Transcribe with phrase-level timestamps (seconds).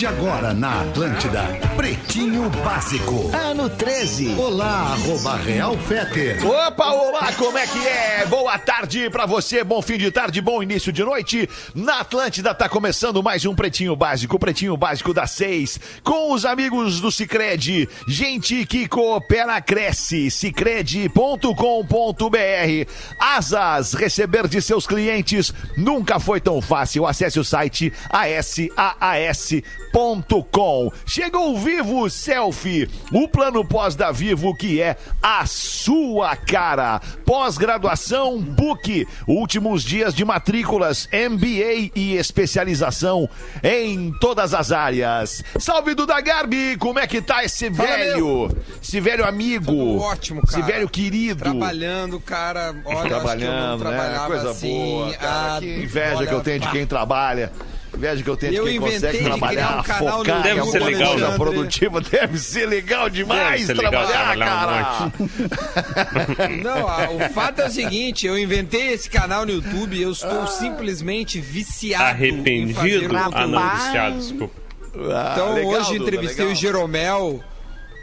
[0.00, 1.42] De agora na Atlântida,
[1.76, 3.30] Pretinho Básico.
[3.36, 4.34] Ano 13.
[4.38, 6.38] Olá, arroba Real Feter.
[6.42, 8.24] Opa, olá, como é que é?
[8.24, 11.46] Boa tarde pra você, bom fim de tarde, bom início de noite.
[11.74, 16.98] Na Atlântida tá começando mais um Pretinho Básico, Pretinho Básico das seis, com os amigos
[17.02, 17.86] do Cicred.
[18.08, 20.30] Gente que coopera, cresce.
[20.30, 21.52] Cicred.com.br.
[23.18, 27.06] Asas, receber de seus clientes nunca foi tão fácil.
[27.06, 27.92] Acesse o site
[29.92, 30.92] asaas.com.
[31.04, 37.00] Chegou o Vivo Selfie, o plano pós da Vivo que é a sua cara.
[37.24, 43.28] Pós-graduação Book, últimos dias de matrículas, MBA e especialização
[43.62, 45.42] em todas as áreas.
[45.58, 48.56] Salve Duda Garbi, como é que tá esse Fala, velho?
[48.82, 49.66] Esse velho amigo.
[49.72, 50.60] Tudo ótimo, cara.
[50.60, 51.44] Esse velho querido.
[51.44, 52.74] Trabalhando, cara.
[52.84, 54.26] Olha, Trabalhando, acho que eu não né?
[54.26, 54.68] Coisa assim.
[54.68, 55.56] boa, cara.
[55.56, 57.52] Ah, que inveja olha, que eu tenho de quem trabalha.
[57.96, 60.46] Inveja que eu tenho de Eu quem inventei consegue trabalhar, criar um canal no focar,
[60.46, 61.36] YouTube, em alguma Deve ser legal, coisa né?
[61.36, 62.00] produtiva.
[62.10, 66.48] Deve ser legal demais ser legal trabalhar, trabalhar um cara.
[66.62, 70.12] Não, ah, o fato é o seguinte, eu inventei esse canal no YouTube e eu
[70.12, 73.16] estou simplesmente viciado em fazer Arrependido?
[73.16, 74.60] Ah, não, viciado, desculpa.
[75.12, 76.52] Ah, Então legal, hoje Duda, entrevistei legal.
[76.52, 77.44] o Jeromel.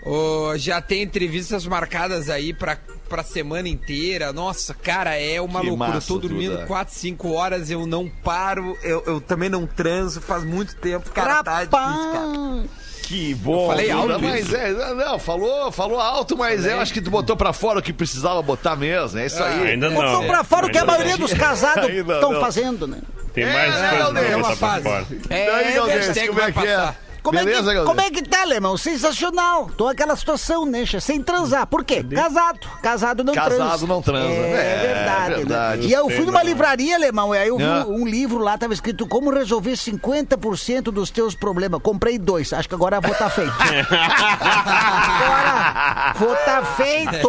[0.07, 2.77] Ô, já tem entrevistas marcadas aí pra,
[3.09, 4.31] pra semana inteira.
[4.31, 5.89] Nossa, cara, é uma Que loucura.
[5.91, 6.65] massa, eu tô dormindo Duda.
[6.67, 8.77] 4, 5 horas, eu não paro.
[8.83, 11.09] Eu, eu também não transo faz muito tempo.
[11.11, 12.63] Cara, tá difícil, cara.
[13.03, 13.63] Que bom.
[13.63, 14.55] Eu falei alto mas isso?
[14.55, 17.93] é, não, falou, falou alto, mas eu acho que tu botou pra fora o que
[17.93, 19.17] precisava botar mesmo.
[19.19, 19.71] É isso aí.
[19.71, 20.01] Ainda não.
[20.01, 20.99] Botou pra fora o que a Ainda não.
[20.99, 22.41] maioria dos casados estão não.
[22.41, 22.99] fazendo, né?
[23.33, 24.25] Tem É, mais né, coisa Galdês?
[24.25, 24.83] pra É uma fase.
[24.83, 25.05] fora.
[25.29, 26.95] E aí, Galdês, hashtag como é vai que é?
[27.27, 28.77] Como, Beleza, é que, como é que tá, alemão?
[28.77, 29.69] Sensacional.
[29.75, 30.85] Tô aquela situação, né?
[31.01, 31.67] Sem transar.
[31.67, 32.01] Por quê?
[32.03, 32.59] Casado.
[32.81, 33.57] Casado não transa.
[33.57, 34.29] Casado não transa.
[34.29, 35.35] É, É, verdade.
[35.35, 35.81] verdade.
[35.81, 35.87] Né?
[35.87, 37.83] E eu fui numa livraria, alemão, e aí eu vi Ah.
[37.85, 41.81] um livro lá, tava escrito Como Resolver 50% dos Teus Problemas.
[41.81, 42.53] Comprei dois.
[42.53, 43.51] Acho que agora vou tá feito.
[44.87, 47.27] agora vou tá feito.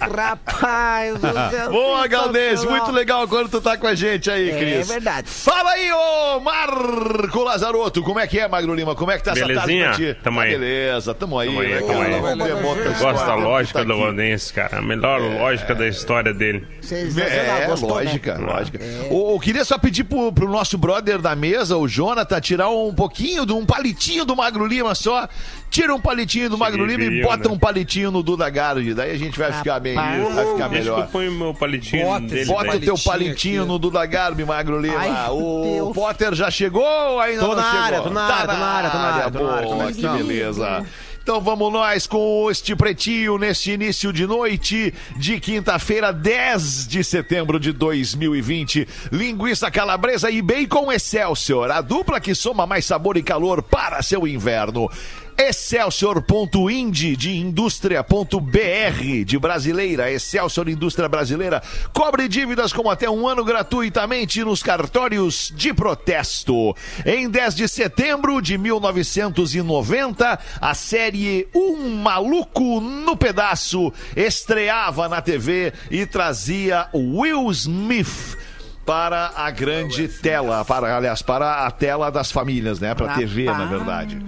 [0.00, 1.70] Rapaz do céu.
[1.70, 4.88] Boa, Galdês, muito legal quando tu tá com a gente aí, É Cris.
[4.88, 5.28] verdade.
[5.30, 8.94] Fala aí, ô Marco Lazarotto, como é que é, Magro Lima?
[8.94, 9.84] Como é que tá essa Belezinha?
[9.86, 10.20] tarde pra ti?
[10.22, 10.50] Tamo Ah, aí.
[10.50, 12.20] Beleza, tamo aí, Tamo aí, né, tamo aí.
[12.20, 13.98] Vamos ver outra Eu gosto da história, lógica tá do.
[13.98, 14.78] Valdense, cara.
[14.78, 16.66] A melhor lógica da história dele.
[16.90, 17.94] É, Gostou, né?
[18.04, 18.78] lógica, lógica.
[19.10, 22.92] O- Eu queria só pedir pro, pro nosso brother da mesa, o Jonathan, tirar um
[22.94, 25.28] pouquinho, de um palitinho do Magro Lima só.
[25.74, 27.54] Tira um palitinho do Magro Lima e bota né?
[27.56, 28.94] um palitinho no Duda Gardi.
[28.94, 31.00] Daí a gente vai ficar bem, vai ficar Deixa que melhor.
[31.00, 32.44] eu ponho meu palitinho Bota dele.
[32.44, 32.76] Bota daí.
[32.76, 33.68] o teu palitinho aqui.
[33.72, 34.96] no Duda Garbi, Magro Lima.
[34.96, 35.92] Ai, o Deus.
[35.92, 37.80] Potter já chegou ou ainda Tô não na chegou?
[37.80, 39.88] área, tô na área, tô na área, tô na área, tô na área, Boa, como
[39.90, 40.12] é que tá?
[40.16, 40.86] beleza.
[41.24, 47.58] Então vamos nós com este pretinho neste início de noite de quinta-feira, 10 de setembro
[47.58, 48.86] de 2020.
[49.10, 54.24] Linguiça calabresa e bacon Excelsior, a dupla que soma mais sabor e calor para seu
[54.26, 54.88] inverno.
[55.36, 61.62] Excelsior.ind de indústria.br de brasileira, Excelsior Indústria Brasileira,
[61.92, 66.76] cobre dívidas com até um ano gratuitamente nos cartórios de protesto.
[67.04, 75.72] Em 10 de setembro de 1990, a série Um Maluco no Pedaço estreava na TV
[75.90, 78.36] e trazia Will Smith
[78.84, 82.94] para a grande tela, para, aliás, para a tela das famílias, né?
[82.94, 84.20] Para a TV, na verdade.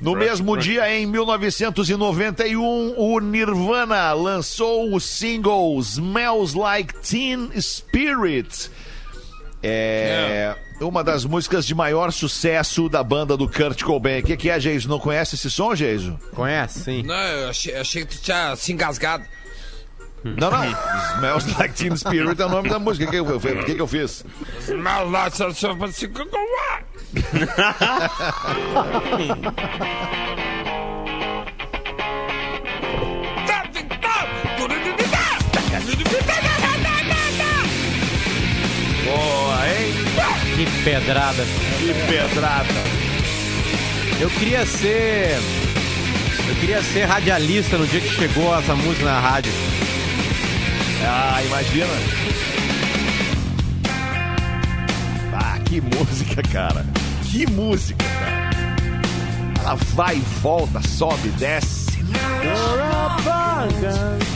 [0.00, 8.70] No mesmo dia, em 1991, o Nirvana lançou o single Smells Like Teen Spirit.
[9.62, 14.20] É uma das músicas de maior sucesso da banda do Kurt Cobain.
[14.20, 14.88] O que, que é, Geiso?
[14.88, 16.18] Não conhece esse som, Geiso?
[16.34, 17.02] Conhece, sim.
[17.02, 19.24] Não, eu achei, achei que tu tinha se engasgado.
[20.22, 20.64] Não, não.
[21.16, 23.06] Smells Like Teen Spirit é o nome da música.
[23.06, 24.24] O que, que, eu- que, que eu fiz?
[25.10, 25.76] Lá, só, só, só,
[39.04, 39.94] Boa, hein?
[40.56, 41.44] Que pedrada.
[41.78, 42.74] Que pedrada.
[44.20, 45.38] Eu queria ser.
[46.48, 49.52] Eu queria ser radialista no dia que chegou essa música na rádio.
[51.04, 51.86] Ah, imagina.
[55.38, 56.86] Ah, que música, cara.
[57.24, 58.56] Que música, cara.
[59.60, 61.98] Ela vai e volta, sobe, desce.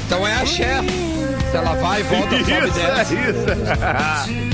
[0.06, 0.81] Então é axé.
[1.50, 3.17] Se ela vai, volta, sobe e Isso, desce.
[3.17, 4.50] é isso.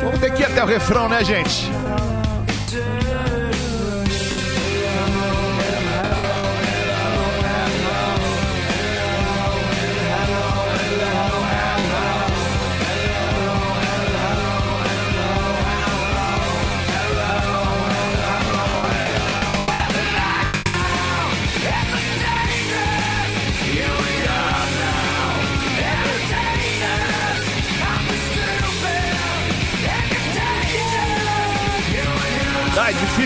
[0.02, 1.68] Vamos ter que ir até o refrão, né, gente?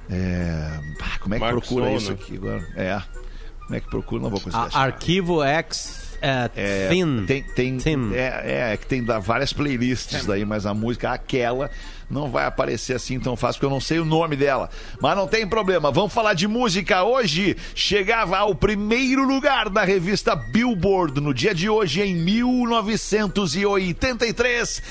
[0.09, 1.98] É, ah, como é que Mark procura Sono.
[1.98, 2.68] isso aqui agora?
[2.75, 3.01] É.
[3.63, 4.24] Como é que procura?
[4.24, 4.80] Não vou conseguir A- achar.
[4.80, 7.25] Arquivo X é, É, Thin.
[7.25, 8.11] tem, tem, Thin.
[8.13, 11.69] é, é, que tem várias playlists daí, mas a música, aquela,
[12.09, 14.69] não vai aparecer assim tão fácil, porque eu não sei o nome dela.
[15.01, 17.03] Mas não tem problema, vamos falar de música.
[17.03, 24.81] Hoje chegava ao primeiro lugar da revista Billboard, no dia de hoje, em 1983,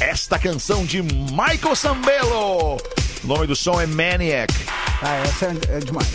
[0.00, 2.76] esta canção de Michael Sambello.
[3.22, 4.52] O nome do som é Maniac.
[5.02, 6.06] Ah, essa é, é demais.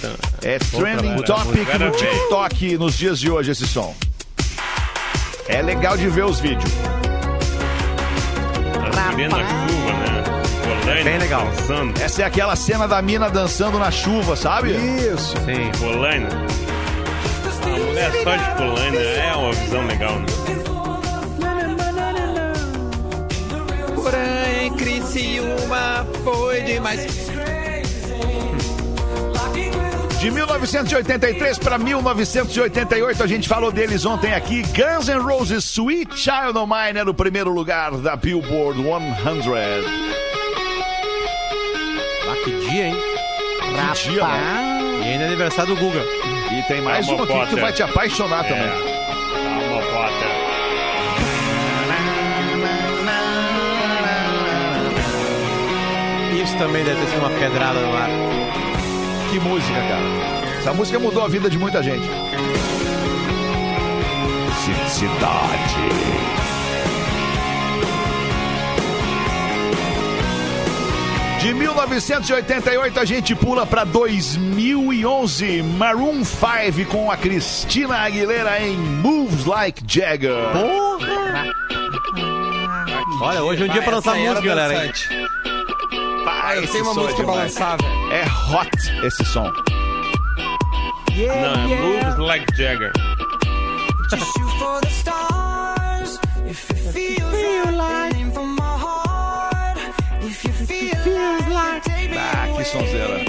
[0.41, 1.33] É trending música.
[1.33, 1.91] topic no.
[1.91, 3.95] TikTok nos dias de hoje esse som.
[5.49, 6.71] É legal de ver os vídeos.
[8.93, 10.23] Na chuva, né?
[10.63, 11.45] Rolando, Bem legal.
[11.47, 12.01] Dançando.
[12.01, 14.71] Essa é aquela cena da mina dançando na chuva, sabe?
[14.73, 15.35] Isso.
[15.45, 15.71] Sim.
[15.79, 16.29] Polaina.
[17.63, 20.25] A mulher só de Polaina é uma visão legal, né?
[23.95, 27.28] Porém, Criciúma foi demais.
[30.19, 34.63] De 1983 para 1988, a gente falou deles ontem aqui.
[34.63, 39.53] Guns N' Roses, Sweet Child O' Mine era o primeiro lugar da Billboard 100.
[42.27, 42.97] Ah, que dia, hein?
[43.61, 44.79] Que dia, né?
[44.99, 46.03] E ainda é aniversário do Guga.
[46.51, 48.63] E tem mais Calma, uma aqui que tu vai te apaixonar também.
[48.63, 48.67] É.
[48.67, 50.29] Calma, Potter.
[56.43, 58.09] Isso também deve ter sido uma pedrada no ar.
[59.31, 60.57] Que música, cara.
[60.59, 62.07] Essa música mudou a vida de muita gente.
[64.63, 66.09] Ci- Cidade.
[71.41, 79.45] De 1988 a gente pula para 2011, Maroon 5 com a Cristina Aguilera em Moves
[79.45, 80.33] Like Jagger.
[83.21, 84.91] Olha, hoje é um dia pra lançar música, galera.
[86.27, 87.98] Ah, eu tenho uma é música pra lançar, velho.
[88.11, 88.69] É hot
[89.05, 89.51] esse som.
[91.15, 92.91] Não, é Moves Like Jagger.
[102.17, 103.28] Ah, que sonzeira.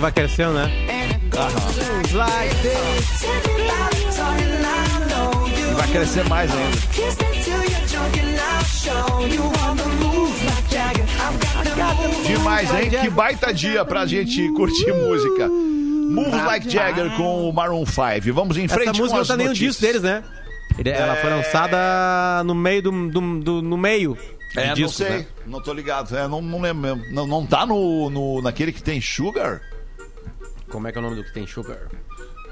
[0.00, 0.70] Vai crescendo, né?
[5.70, 6.76] E vai crescer mais ainda.
[12.26, 12.90] Demais, hein?
[12.90, 15.48] Que baita dia pra gente curtir música.
[15.48, 18.32] Move Like Jagger com o Maroon 5.
[18.34, 19.76] Vamos em frente Essa música não tá nem no notícias.
[19.76, 20.22] disco deles, né?
[20.84, 23.08] Ela foi lançada no meio do.
[23.10, 24.16] do- do- no meio.
[24.56, 25.08] É, de não sei.
[25.10, 25.26] né?
[25.46, 26.16] Não tô ligado.
[26.16, 27.14] É, não, não lembro mesmo.
[27.14, 29.60] Não, não tá no, no, naquele que tem Sugar?
[30.70, 31.88] Como é que é o nome do que tem Sugar?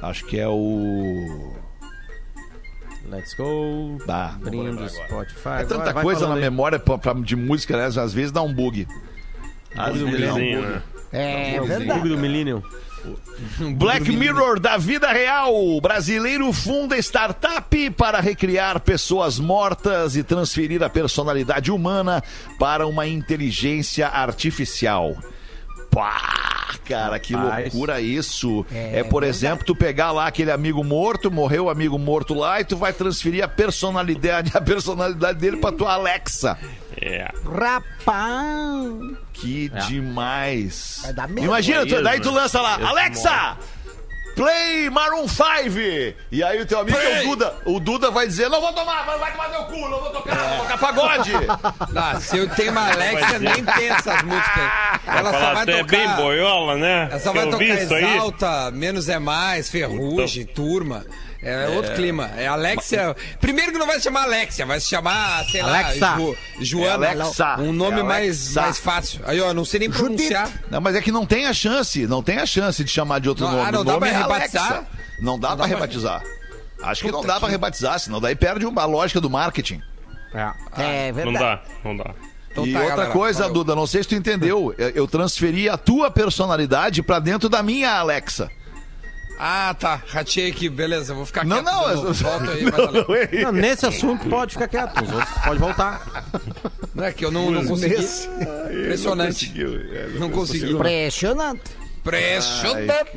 [0.02, 1.54] Acho que é o...
[3.10, 3.98] Let's go.
[4.06, 4.88] Ah, lembrar agora.
[4.88, 5.48] Spotify.
[5.60, 6.40] É tanta Vai- coisa na aí.
[6.42, 7.86] memória pra- pra- de música, né?
[7.86, 8.86] Às vezes dá um bug.
[9.74, 10.56] Às Bug do vezes um bug.
[10.56, 10.82] né?
[11.12, 12.08] É Bug verdade.
[12.08, 12.62] do Millennium.
[13.78, 15.80] Black Mirror da vida real.
[15.80, 22.22] Brasileiro funda startup para recriar pessoas mortas e transferir a personalidade humana
[22.58, 25.16] para uma inteligência artificial.
[25.90, 27.64] Pá, cara, que Rapaz.
[27.72, 28.64] loucura isso.
[28.72, 29.26] É, É por verdade.
[29.44, 32.92] exemplo, tu pegar lá aquele amigo morto, morreu o amigo morto lá e tu vai
[32.92, 36.58] transferir a personalidade, a personalidade dele pra tua Alexa.
[37.00, 37.30] É.
[37.44, 39.16] Rapaz.
[39.32, 39.78] Que É.
[39.86, 41.00] demais.
[41.04, 41.46] Vai dar medo.
[41.46, 42.40] Imagina, tu- daí tu né?
[42.40, 43.56] lança lá, Alexa!
[44.38, 45.44] Play Maroon 5.
[46.30, 47.54] E aí o teu amigo é o Duda.
[47.64, 50.36] O Duda vai dizer, não vou tomar, vai, vai tomar teu cu, não vou tocar,
[50.36, 51.32] vou tocar pagode.
[51.96, 54.72] Ah, se eu tenho uma Alexa, nem tem essas músicas.
[55.06, 55.86] Ela só vai até tocar.
[55.86, 57.08] bem boiola, né?
[57.10, 57.64] Ela só vai tocar.
[57.64, 61.04] Exalta, Menos é Mais, Ferrugem, Turma.
[61.42, 62.30] É, outro clima.
[62.36, 63.14] É Alexia.
[63.40, 66.06] Primeiro que não vai se chamar Alexia, vai se chamar, sei Alexa.
[66.06, 67.06] lá, Ju- Joana.
[67.06, 67.56] É Alexa.
[67.60, 69.20] Um nome É mais, mais fácil.
[69.24, 70.50] Aí, ó, não sei nem pronunciar.
[70.70, 73.28] Não, mas é que não tem a chance, não tem a chance de chamar de
[73.28, 73.68] outro Não, nome.
[73.68, 74.66] ah, não dá pra é rebatizar?
[74.72, 74.86] Alexa.
[75.20, 76.22] Não dá Não pra dá pra- rebatizar.
[76.82, 79.80] Acho que não dá pra rebatizar, senão daí perde uma lógica do marketing.
[80.76, 81.38] É Não verdade.
[81.38, 82.10] dá, não dá.
[82.50, 83.54] Então e tá, outra galera, coisa, valeu.
[83.54, 87.62] Duda, não sei se tu entendeu, eu- eu transferi a tua personalidade pra dentro da
[87.62, 88.50] minha Alexa.
[89.38, 90.02] Ah, tá.
[90.08, 91.14] Ratei aqui, beleza.
[91.14, 91.66] Vou ficar Não, quieto.
[91.72, 93.06] não, Volta aí, mas valeu.
[93.42, 96.24] Não, nesse assunto pode ficar quieto, os outros pode voltar.
[96.94, 97.94] Não é que eu não, não consegui.
[97.94, 99.54] Impressionante.
[100.18, 100.72] Não consegui.
[100.72, 101.60] Impressionante.
[102.00, 103.10] Impressionante.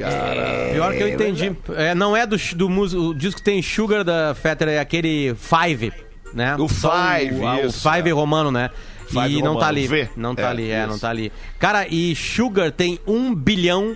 [0.73, 1.55] Pior que eu entendi.
[1.75, 5.35] É, não é do, do músico, o disco que tem Sugar da Fetter, é aquele
[5.35, 5.91] Five,
[6.33, 6.55] né?
[6.57, 8.13] O Five, o, a- o isso, Five é.
[8.13, 8.69] romano, né?
[9.07, 9.87] Five e não romano, tá ali.
[9.87, 10.09] V.
[10.15, 10.87] Não tá É, ali, é, isso.
[10.89, 11.31] não tá ali.
[11.59, 13.95] Cara, e Sugar tem um bilhão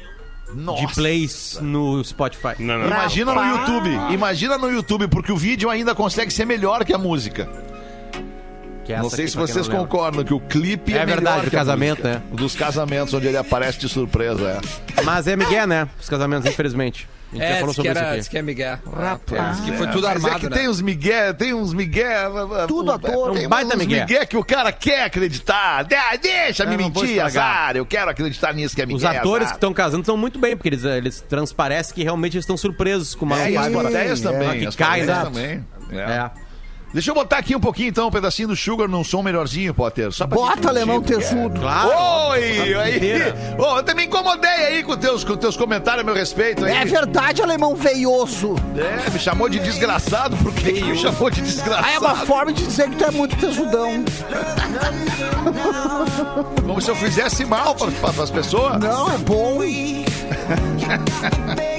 [0.53, 2.55] de plays no Spotify.
[2.59, 2.87] Não, não.
[2.87, 6.97] Imagina no YouTube, imagina no YouTube, porque o vídeo ainda consegue ser melhor que a
[6.97, 7.49] música.
[8.85, 9.81] Que é não sei aqui, se quem vocês lembra.
[9.81, 12.21] concordam que o clipe é, É verdade, melhor do casamento, né?
[12.31, 14.61] Dos casamentos, onde ele aparece de surpresa,
[14.97, 15.01] é.
[15.03, 15.87] Mas é Miguel, né?
[15.99, 17.07] Os casamentos, infelizmente.
[17.31, 18.29] A gente já É, falou sobre era, isso diz aqui.
[18.29, 18.77] que é Miguel.
[18.95, 19.57] Rapaz.
[19.57, 20.55] Diz que foi tudo Mas armado, é que né?
[20.57, 22.15] tem uns migué, tem uns migué...
[22.67, 23.33] Tudo à toa.
[23.33, 23.99] Tem Um baita uns migué.
[24.01, 25.83] migué que o cara quer acreditar.
[25.83, 27.57] De- Deixa-me Eu não vou mentir, estragar.
[27.61, 27.75] azar.
[27.77, 29.55] Eu quero acreditar nisso que é migué, Os atores que azar.
[29.55, 33.25] estão casando estão muito bem, porque eles, eles transparecem que realmente eles estão surpresos com
[33.25, 33.81] o É, e as Maroon 5.
[33.81, 34.23] plateias é.
[34.31, 34.59] também.
[34.61, 35.65] Que as cai, também.
[35.91, 35.97] É.
[35.97, 36.31] É.
[36.95, 40.13] Deixa eu botar aqui um pouquinho, então, um pedacinho do Sugar num som melhorzinho, Potter.
[40.13, 41.59] Só pra Bota, alemão tesudo.
[41.59, 41.89] Claro.
[42.29, 42.73] Oi!
[42.73, 42.95] Aí!
[42.95, 43.35] inteira.
[43.59, 46.71] Ô, eu também incomodei aí com teus, com teus comentários a meu respeito aí.
[46.71, 48.55] É verdade, alemão veioso.
[48.77, 51.85] É, me chamou de desgraçado, por que me chamou de desgraçado?
[51.85, 53.91] Ah, é uma forma de dizer que tu é muito tesudão.
[56.65, 58.79] Como se eu fizesse mal para as pessoas.
[58.79, 59.59] Não, é bom.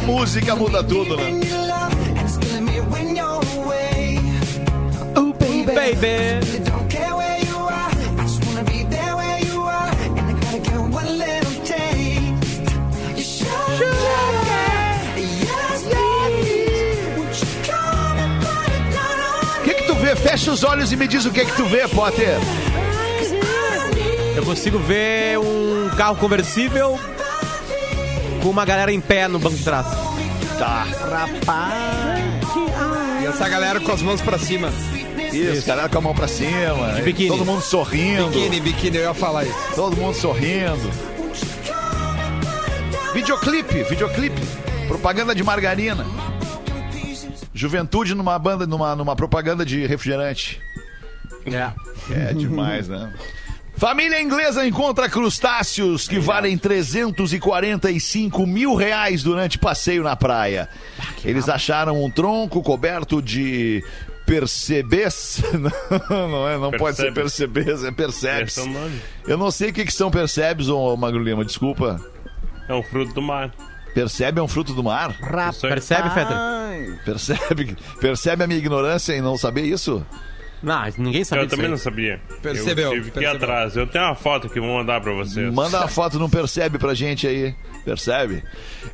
[0.00, 1.30] a música muda tudo, né?
[5.16, 5.72] Oh, baby.
[5.74, 6.40] Baby.
[19.58, 20.16] O que que tu vê?
[20.16, 22.38] Fecha os olhos e me diz o que que tu vê, Potter.
[24.34, 26.98] Eu consigo ver um carro conversível
[28.42, 29.86] com uma galera em pé no banco de trás.
[30.58, 30.84] Tá.
[30.84, 32.20] Rapaz.
[33.22, 34.70] E essa galera com as mãos pra cima.
[35.32, 36.92] Isso, galera com a mão pra cima.
[36.96, 37.28] De biquíni.
[37.28, 38.26] Todo mundo sorrindo.
[38.28, 39.74] Biquíni, biquíni, eu ia falar isso.
[39.74, 40.90] Todo mundo sorrindo.
[43.14, 44.40] Videoclipe, videoclipe.
[44.88, 46.04] Propaganda de margarina.
[47.54, 50.60] Juventude numa banda, numa, numa propaganda de refrigerante.
[51.46, 51.70] É.
[52.10, 53.12] É demais, né?
[53.80, 60.68] Família inglesa encontra crustáceos que valem 345 mil reais durante passeio na praia.
[61.24, 63.82] Eles acharam um tronco coberto de
[64.26, 65.42] percebes.
[66.10, 68.58] Não, não é, não pode ser percebes, é percebes.
[68.58, 68.62] É.
[69.26, 71.98] Eu não sei o que, que são percebes, ô Magro Lima, desculpa.
[72.68, 73.50] É um fruto do mar.
[73.94, 75.16] Percebe é um fruto do mar?
[75.70, 76.36] Percebe, Fetter?
[77.04, 80.04] Percebe, percebe a minha ignorância em não saber isso?
[80.62, 81.70] Não, ninguém sabe Eu disso também aí.
[81.70, 82.20] não sabia.
[82.42, 83.36] Percebeu, Eu tive que ir percebeu.
[83.36, 83.76] atrás.
[83.76, 85.52] Eu tenho uma foto que vou mandar pra vocês.
[85.52, 87.54] Manda uma foto, não percebe pra gente aí.
[87.84, 88.44] Percebe?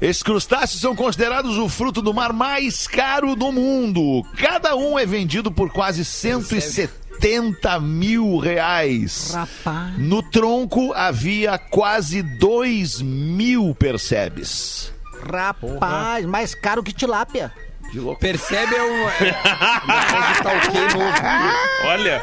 [0.01, 4.23] Esses crustáceos são considerados o fruto do mar mais caro do mundo.
[4.37, 9.33] Cada um é vendido por quase 170 mil reais.
[9.35, 9.99] Rapaz.
[9.99, 14.93] No tronco havia quase 2 mil percebes.
[15.29, 17.51] Rapaz, mais caro que tilápia.
[17.90, 18.21] Que louco.
[18.21, 19.09] Percebe é um.
[19.09, 19.37] É.
[21.87, 22.23] Olha,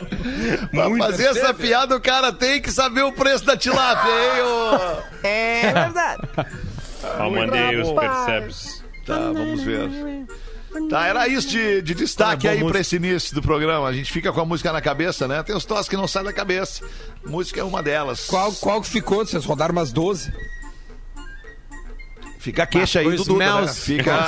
[0.71, 5.27] Pra fazer essa piada, o cara tem que saber o preço da tilápia, hein, ô?
[5.27, 6.21] É verdade.
[7.19, 8.83] ó, mandei os percebes.
[9.05, 9.89] Tá, vamos ver.
[10.89, 12.71] Tá, era isso de, de destaque Ah, aí música.
[12.71, 13.87] pra esse início do programa.
[13.87, 15.43] A gente fica com a música na cabeça, né?
[15.43, 16.83] Tem os tos que não saem da cabeça.
[17.25, 18.25] Música é uma delas.
[18.25, 19.23] Qual, qual que ficou?
[19.25, 20.33] Vocês rodaram umas 12?
[22.43, 23.67] Fica a queixa aí do Duda, né?
[23.69, 24.27] Fica,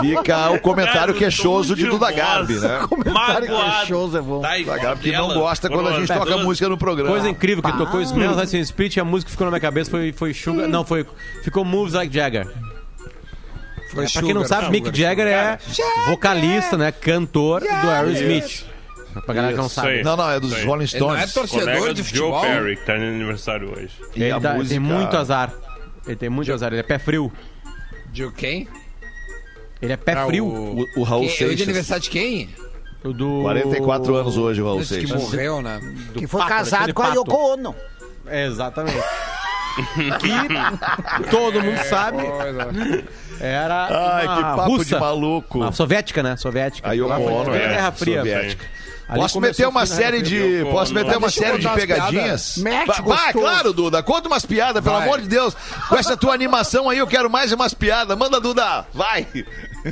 [0.00, 2.80] fica o comentário queixoso de Duda Garbi, né?
[3.10, 3.46] Magoado.
[3.78, 4.40] queixoso é bom.
[4.42, 7.10] Tá Duda Garbi que não gosta quando a gente toca duas- música no programa.
[7.10, 9.60] Coisa incrível que tocou Smells Like Teen Spirit e a música que ficou na minha
[9.60, 10.68] cabeça foi, foi Sugar.
[10.68, 11.06] Não, foi.
[11.42, 12.46] Ficou Moves Like Jagger.
[13.90, 15.58] Foi Pra quem não sabe, Mick Jagger é
[16.08, 16.92] vocalista, né?
[16.92, 18.66] Cantor do Aerosmith.
[19.24, 20.02] Pra galera que não sabe.
[20.02, 20.52] Não, não, é dos.
[20.62, 21.32] Rolling Ele não é Stones.
[21.32, 22.40] torcedor Colega de do Joe futebol?
[22.42, 23.88] Perry, que tá no aniversário hoje.
[24.14, 25.50] E Ele a tá- música- tem muito azar.
[26.08, 27.30] Ele tem muito azar, ele é pé frio.
[28.10, 28.66] De quem?
[29.80, 30.44] Ele é pé Ah, frio.
[30.46, 31.62] O, o Raul Quem- é o de Seixas.
[31.62, 32.48] aniversário de quem?
[33.04, 33.42] O do...
[33.42, 35.22] 44 anos hoje, o Raul Esse que Seixas.
[35.22, 35.78] morreu, né?
[36.12, 37.18] do Que foi Pato, casado daquele com a pato.
[37.20, 37.76] Yoko Ono.
[38.26, 38.96] É, exatamente.
[39.78, 42.22] que todo mundo sabe
[43.40, 43.86] era
[44.16, 44.84] Ai, uma que papo russa.
[44.96, 45.58] de maluco.
[45.58, 46.36] Uma soviética, né?
[46.36, 46.88] Soviética.
[46.88, 48.18] A Yoko Lá foi Ono, a é, Guerra Fria.
[48.18, 48.66] soviética.
[49.08, 50.66] Ali Posso meter uma da série de.
[50.70, 52.58] Posso meter uma série de pegadinhas?
[52.58, 54.02] Mete, Vai, claro, Duda.
[54.02, 55.56] Conta umas piadas, pelo amor de Deus.
[55.88, 58.16] Com essa tua animação aí, eu quero mais umas piadas.
[58.18, 58.86] Manda, Duda.
[58.92, 59.26] Vai.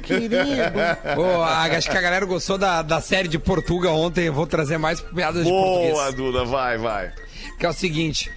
[0.03, 0.37] Querido.
[1.43, 4.27] A- acho que a galera gostou da, da série de Portugal ontem.
[4.27, 6.15] Eu vou trazer mais piadas de Boa, português.
[6.15, 6.45] Duda.
[6.45, 7.13] Vai, vai.
[7.59, 8.31] Que é o seguinte.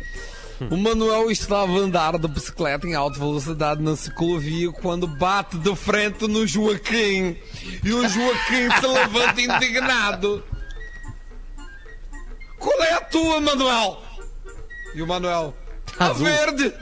[0.69, 5.73] O Manuel estava a andar de bicicleta em alta velocidade na ciclovia quando bate de
[5.75, 7.35] frente no Joaquim.
[7.83, 10.43] E o Joaquim se levanta indignado.
[12.59, 14.01] Qual é a tua, Manuel?
[14.95, 15.53] E o Manuel.
[15.99, 16.73] A verde!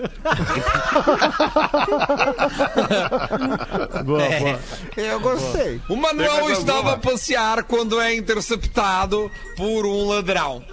[4.05, 4.60] Boa, boa.
[4.96, 5.81] Eu gostei.
[5.89, 10.63] O Manuel estava a passear quando é interceptado por um ladrão.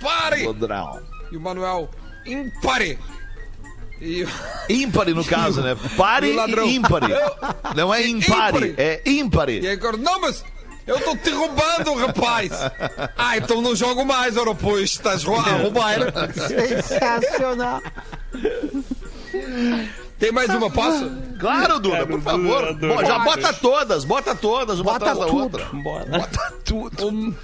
[0.00, 0.44] Pare!
[0.44, 1.00] Podrão.
[1.30, 1.88] E o Manuel,
[2.26, 2.98] impare!
[4.00, 4.26] E
[4.68, 5.76] Ímpare, no caso, né?
[5.96, 6.66] Pare E ladrão?
[6.66, 7.06] e ímpare.
[7.76, 8.74] Não é impare, Ímpare.
[8.76, 9.68] é E ímpare.
[9.68, 10.44] agora, não, mas
[10.86, 12.50] eu estou te roubando, rapaz!
[13.16, 15.98] Ah, então não jogo mais, ora, pois estás rou- a roubar.
[16.48, 17.80] Sensacional.
[20.18, 21.10] Tem mais uma, posso?
[21.38, 22.74] Claro, Duda, por favor.
[22.74, 25.42] Bom, já bota todas, bota todas, uma Bota atrás da tudo.
[25.42, 25.64] outra.
[26.18, 27.34] Bota tudo.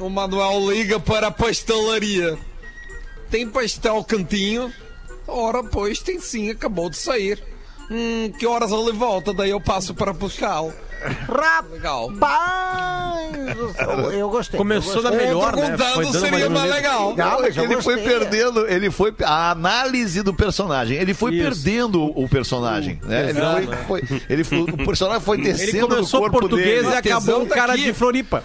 [0.00, 2.36] O, o Manuel liga para a pastelaria.
[3.30, 4.72] Tem pastel cantinho?
[5.26, 7.42] Ora, pois, tem sim, acabou de sair.
[7.90, 9.32] Hum, que horas ele volta?
[9.32, 10.72] Daí eu passo para buscá-lo.
[11.72, 12.08] Legal.
[12.08, 14.58] Rapaz, eu gostei.
[14.58, 15.70] Começou eu da melhor, né?
[15.70, 17.14] contando, Foi dando seria mais legal.
[17.16, 20.98] Mas eu ele foi perdendo, ele foi a análise do personagem.
[20.98, 21.44] Ele foi Isso.
[21.44, 23.30] perdendo o personagem, né?
[23.30, 23.66] Ele Exato.
[23.86, 26.94] foi, foi- ele foi- o personagem foi Ele descendo no começou corpo português dele.
[26.94, 27.84] e acabou um tesão cara daqui.
[27.84, 28.42] de Floripa.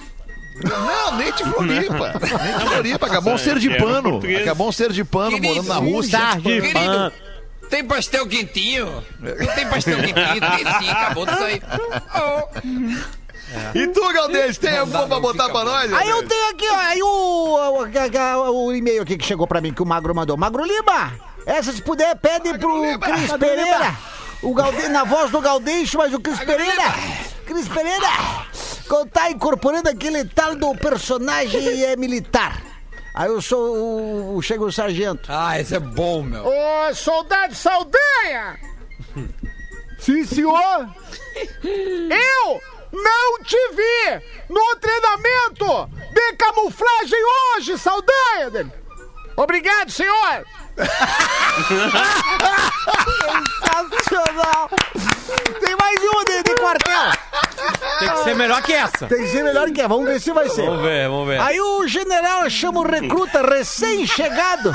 [0.63, 2.13] Não, nem de Floripa.
[2.45, 3.05] Nem de Floripa.
[3.07, 4.21] Acabou um ser de era pano.
[4.39, 6.19] Acabou um ser de pano Querido, morando na Rússia.
[6.43, 7.11] Querido,
[7.69, 9.03] tem pastel quentinho?
[9.19, 10.41] Não tem pastel quentinho?
[10.41, 11.61] Tem sim, acabou de sair.
[12.15, 13.77] Oh.
[13.77, 15.93] E tu, Galdês, tem alguma pra botar pra nós?
[15.93, 16.29] Aí eu Galdês?
[16.29, 19.81] tenho aqui, ó, aí o, o, o- o e-mail aqui que chegou pra mim, que
[19.81, 20.35] o Magro mandou.
[20.37, 21.13] Magro Lima,
[21.45, 22.99] essa se puder, pede pro Lima.
[22.99, 23.95] Cris Magro Pereira.
[24.41, 26.83] O Galde, na voz do Galdeixo, mas o Cris Pereira.
[27.45, 28.07] Cris Pereira,
[29.11, 32.61] tá incorporando aquele tal do personagem é militar.
[33.13, 35.29] Aí eu sou o, o- chega o sargento.
[35.31, 36.45] Ah, esse é bom, meu.
[36.45, 38.59] Ô, soldado Saldanha!
[39.99, 40.89] Sim, senhor?
[41.63, 47.19] Eu não te vi no treinamento de camuflagem
[47.55, 48.49] hoje, Saldanha!
[48.51, 48.71] dele.
[49.35, 50.45] Obrigado, senhor!
[53.63, 54.69] Sensacional!
[55.59, 57.11] Tem mais um de, de quartel!
[57.99, 59.07] Tem que ser melhor que essa.
[59.07, 60.65] Tem que ser melhor que é, vamos ver se vai ser.
[60.65, 61.39] Vamos ver, vamos ver.
[61.39, 64.73] Aí o general chama o recruta recém-chegado.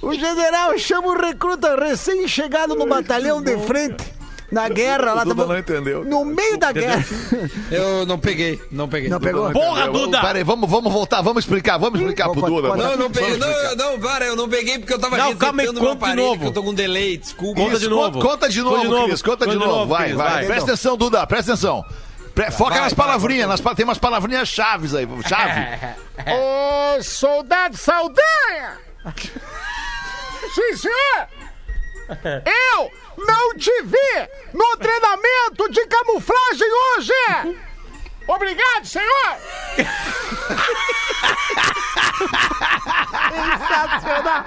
[0.00, 4.21] o general chama o recruta recém-chegado no batalhão de frente.
[4.52, 6.04] Na guerra lá Duda tava- não entendeu.
[6.04, 7.02] No meio da guerra.
[7.72, 9.08] Eu não peguei, não peguei.
[9.08, 9.50] Não pegou?
[9.50, 10.20] Porra, Duda!
[10.20, 12.76] Peraí, vamos, vamos voltar, vamos explicar, vamos explicar pro Conta- Duda.
[12.76, 13.38] Não, não peguei.
[13.38, 15.98] Não, não, para, eu não peguei porque eu tava Não, calma aí, resetando meu conta
[15.98, 16.40] de aparelho, novo.
[16.40, 17.60] que eu tô com delay, desculpa.
[17.62, 18.12] Conta de Isso, novo.
[18.12, 19.86] Conta, conta de novo, Conta de novo, Cris, conta de novo.
[19.86, 20.30] Vai, Cris, vai.
[20.30, 20.44] vai.
[20.46, 21.84] Presta atenção, Duda, presta atenção.
[22.34, 25.08] Pre- Foca Vai, nas palavrinhas, nas pa- tem umas palavrinhas chaves aí.
[25.26, 25.60] Chave.
[26.30, 28.78] Ô, soldado Saldanha!
[30.54, 31.41] Sim, senhor!
[32.74, 37.58] Eu não te vi no treinamento de camuflagem hoje!
[38.28, 39.36] Obrigado, senhor!
[43.32, 44.44] Sensacional!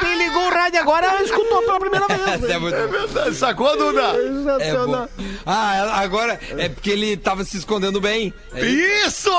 [0.00, 2.20] Quem ligou o rádio agora escutou pela primeira vez.
[2.42, 4.00] Essa é muito Sacou, Duda?
[4.02, 4.86] é Sensacional.
[5.16, 5.24] bom.
[5.46, 8.32] Ah, agora é porque ele tava se escondendo bem.
[8.54, 9.30] É Isso!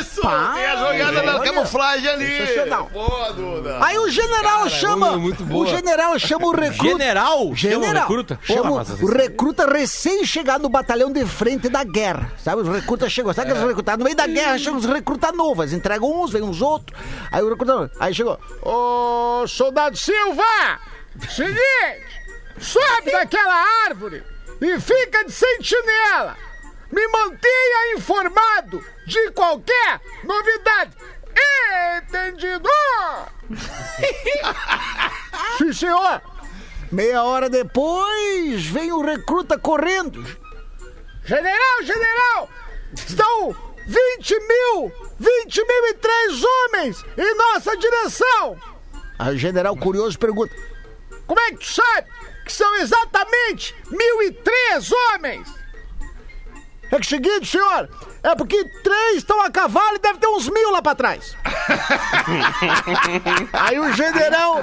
[0.00, 0.20] Isso!
[0.22, 2.26] Rapaz, Tem a jogada da camuflagem ali.
[2.38, 2.90] Sensacional.
[2.92, 3.78] Boa, Duda.
[3.84, 5.06] Aí o general Cara, chama.
[5.16, 5.64] muito, muito boa.
[5.66, 6.84] o general chama o recruta.
[6.90, 7.38] General?
[7.38, 8.08] Chama o General.
[8.08, 8.38] recruta?
[8.42, 12.30] Chama Porra, o- o recruta recém-chegado no batalhão de frente da guerra.
[12.42, 12.62] Sabe?
[12.62, 13.32] Os recrutas chegou.
[13.34, 13.98] Sabe aqueles recrutados?
[13.98, 15.72] No meio da guerra chegam os recrutas novos.
[15.76, 16.98] Entregam uns, vem uns outros.
[17.30, 17.90] Aí o recruta.
[18.00, 18.38] Aí chegou.
[18.62, 20.80] Ô, soldado Silva!
[21.28, 22.16] Seguinte!
[22.58, 24.24] Sobe daquela árvore
[24.60, 26.36] e fica de sentinela.
[26.90, 30.92] Me mantenha informado de qualquer novidade.
[31.98, 32.68] Entendido?
[35.58, 36.22] Sim, senhor.
[36.90, 40.24] Meia hora depois, vem o recruta correndo.
[41.24, 42.48] General, general!
[42.94, 43.56] Estão
[43.86, 48.56] 20 mil, 20 mil e três homens em nossa direção.
[49.18, 50.54] Aí o general curioso pergunta,
[51.26, 52.08] como é que tu sabe
[52.44, 55.48] que são exatamente mil e três homens?
[56.90, 57.88] É que o seguinte, senhor,
[58.22, 61.36] é porque três estão a cavalo e deve ter uns mil lá pra trás.
[63.52, 64.60] aí o general.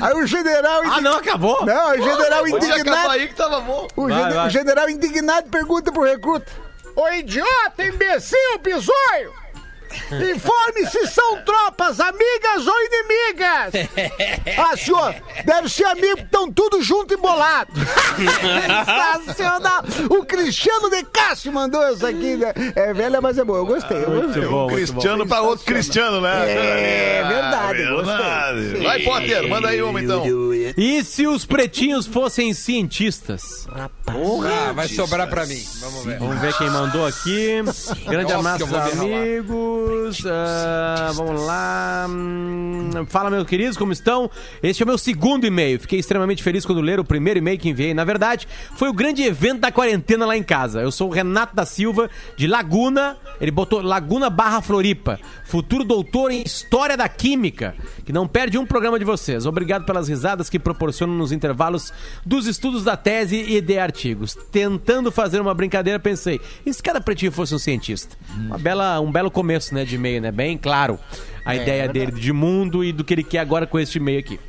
[0.00, 0.82] Aí o general.
[0.84, 1.64] Ah, não, acabou?
[1.66, 3.10] Não, o general indignado.
[3.10, 3.86] aí que tava bom.
[3.96, 4.46] O, Vai, gene- vai.
[4.46, 6.50] o general indignado pergunta pro recruta:
[6.96, 9.45] Ô idiota, imbecil, bisonho!
[10.34, 13.72] Informe se são tropas amigas ou inimigas!
[14.58, 17.70] Ah, senhor, deve ser amigo, estão tudo junto e bolado.
[19.26, 19.84] Sensacional!
[20.10, 22.52] O Cristiano de Cássio mandou essa aqui, né?
[22.74, 23.58] É velha, mas é boa.
[23.58, 24.42] Eu gostei, eu gostei.
[24.42, 24.74] Muito bom, muito.
[24.76, 26.50] Cristiano pra outro Cristiano, né?
[26.50, 28.16] É verdade, gostei.
[28.16, 28.84] verdade.
[28.84, 30.24] Vai, Potter, manda aí uma então.
[30.76, 33.66] E se os pretinhos fossem cientistas?
[33.72, 35.62] Ah, vai sobrar pra mim.
[35.80, 36.18] Vamos ver.
[36.18, 37.62] Vamos ver quem mandou aqui.
[38.06, 39.42] Grande abraço que
[39.86, 40.24] amigos.
[40.26, 42.06] Ah, vamos lá.
[42.08, 44.30] Hum, Fala, meus queridos, como estão?
[44.62, 45.78] Este é o meu segundo e-mail.
[45.78, 47.92] Fiquei extremamente feliz quando ler o primeiro e-mail que enviei.
[47.94, 50.80] Na verdade, foi o grande evento da quarentena lá em casa.
[50.80, 53.16] Eu sou o Renato da Silva, de Laguna.
[53.40, 55.18] Ele botou Laguna Barra Floripa.
[55.44, 59.46] Futuro doutor em História da Química, que não perde um programa de vocês.
[59.46, 61.92] Obrigado pelas risadas que proporcionam nos intervalos
[62.24, 64.36] dos estudos da tese e de artigos.
[64.50, 68.16] Tentando fazer uma brincadeira, pensei, e se cada pretinho fosse um cientista?
[68.36, 70.30] Uma bela, um belo começo, né, de e-mail, né?
[70.30, 70.98] Bem claro
[71.44, 74.40] a ideia dele de mundo e do que ele quer agora com este e-mail aqui.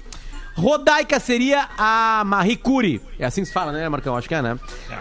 [0.56, 3.00] Rodaica seria a Marie Curie.
[3.20, 4.18] É assim que se fala, né, Marcão?
[4.18, 4.58] Acho que é, né?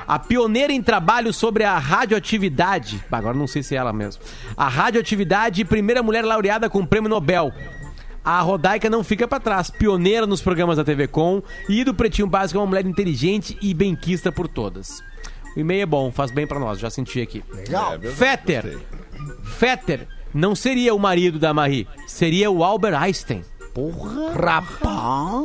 [0.07, 3.03] A pioneira em trabalho sobre a radioatividade.
[3.11, 4.23] Agora não sei se é ela mesmo.
[4.55, 7.51] A radioatividade e primeira mulher laureada com o prêmio Nobel.
[8.23, 12.27] A Rodaica não fica pra trás, pioneira nos programas da TV Com e do Pretinho
[12.27, 15.01] Básico é uma mulher inteligente e benquista por todas.
[15.57, 17.43] O e-mail é bom, faz bem pra nós, já senti aqui.
[17.51, 17.99] Legal.
[18.01, 18.79] Fetter.
[19.47, 23.43] Fetter não seria o marido da Marie, seria o Albert Einstein.
[24.35, 25.45] Rapaz.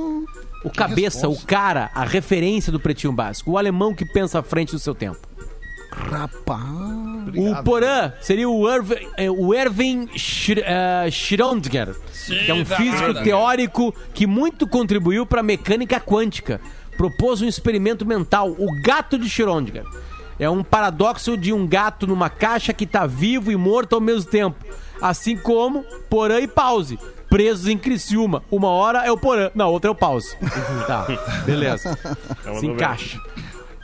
[0.64, 4.72] O cabeça, o cara, a referência do Pretinho Básico, o alemão que pensa à frente
[4.72, 5.20] do seu tempo.
[5.92, 6.62] Rapaz.
[7.36, 11.96] O Porã seria o Erwin, eh, o Erwin Schr- eh, Schrödinger,
[12.46, 16.62] que é um físico teórico que muito contribuiu para a mecânica quântica.
[16.98, 19.84] Propôs um experimento mental, o gato de Schrödinger.
[20.42, 24.28] É um paradoxo de um gato numa caixa que está vivo e morto ao mesmo
[24.28, 24.58] tempo.
[25.00, 26.98] Assim como Porã e Pause,
[27.30, 28.42] presos em Criciúma.
[28.50, 30.36] Uma hora é o Porã, na outra é o Pause.
[30.88, 31.06] tá,
[31.46, 31.96] beleza.
[32.60, 33.20] Se encaixa.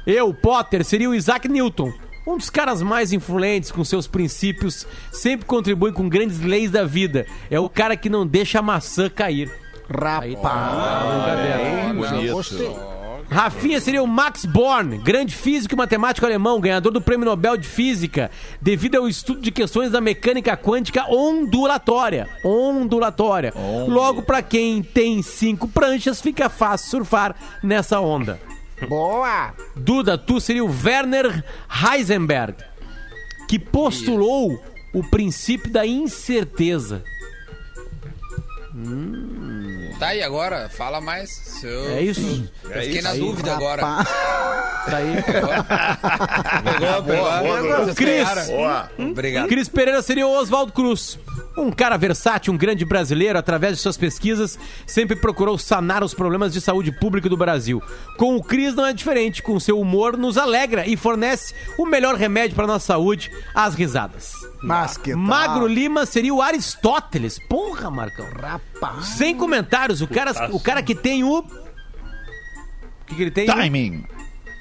[0.03, 1.93] Eu, Potter, seria o Isaac Newton.
[2.25, 7.27] Um dos caras mais influentes com seus princípios, sempre contribui com grandes leis da vida.
[7.51, 9.53] É o cara que não deixa a maçã cair.
[10.19, 12.33] Aí tá, brincadeira.
[12.33, 12.96] Gostei.
[13.29, 17.67] Rafinha seria o Max Born, grande físico e matemático alemão, ganhador do Prêmio Nobel de
[17.67, 22.27] Física, devido ao estudo de questões da mecânica quântica ondulatória.
[22.43, 23.53] Ondulatória.
[23.87, 28.39] Logo, pra quem tem cinco pranchas, fica fácil surfar nessa onda.
[28.87, 29.53] Boa.
[29.75, 32.55] Duda, tu seria o Werner Heisenberg,
[33.47, 34.63] que postulou
[34.93, 37.03] o princípio da incerteza.
[39.99, 41.63] Tá aí agora, fala mais.
[41.63, 42.49] Eu, É isso?
[42.63, 43.19] eu fiquei na aí.
[43.19, 43.81] dúvida agora.
[44.89, 45.23] Tá aí.
[46.63, 47.85] Pegou, pegou.
[47.85, 48.47] Vocês Cris.
[48.47, 48.89] Boa.
[48.97, 49.47] Obrigado.
[49.47, 51.19] Cris Pereira seria o Oswaldo Cruz.
[51.57, 56.53] Um cara versátil, um grande brasileiro, através de suas pesquisas, sempre procurou sanar os problemas
[56.53, 57.81] de saúde pública do Brasil.
[58.15, 62.15] Com o Cris não é diferente, com seu humor nos alegra e fornece o melhor
[62.15, 64.33] remédio para nossa saúde, as risadas.
[64.61, 65.19] Mas que tal?
[65.19, 67.39] Magro Lima seria o Aristóteles.
[67.49, 68.27] Porra, Marcão.
[68.39, 69.05] Rapaz.
[69.17, 71.39] Sem comentários, o cara, o cara que tem o.
[71.39, 71.45] O
[73.07, 73.45] que, que ele tem?
[73.45, 74.03] Timing.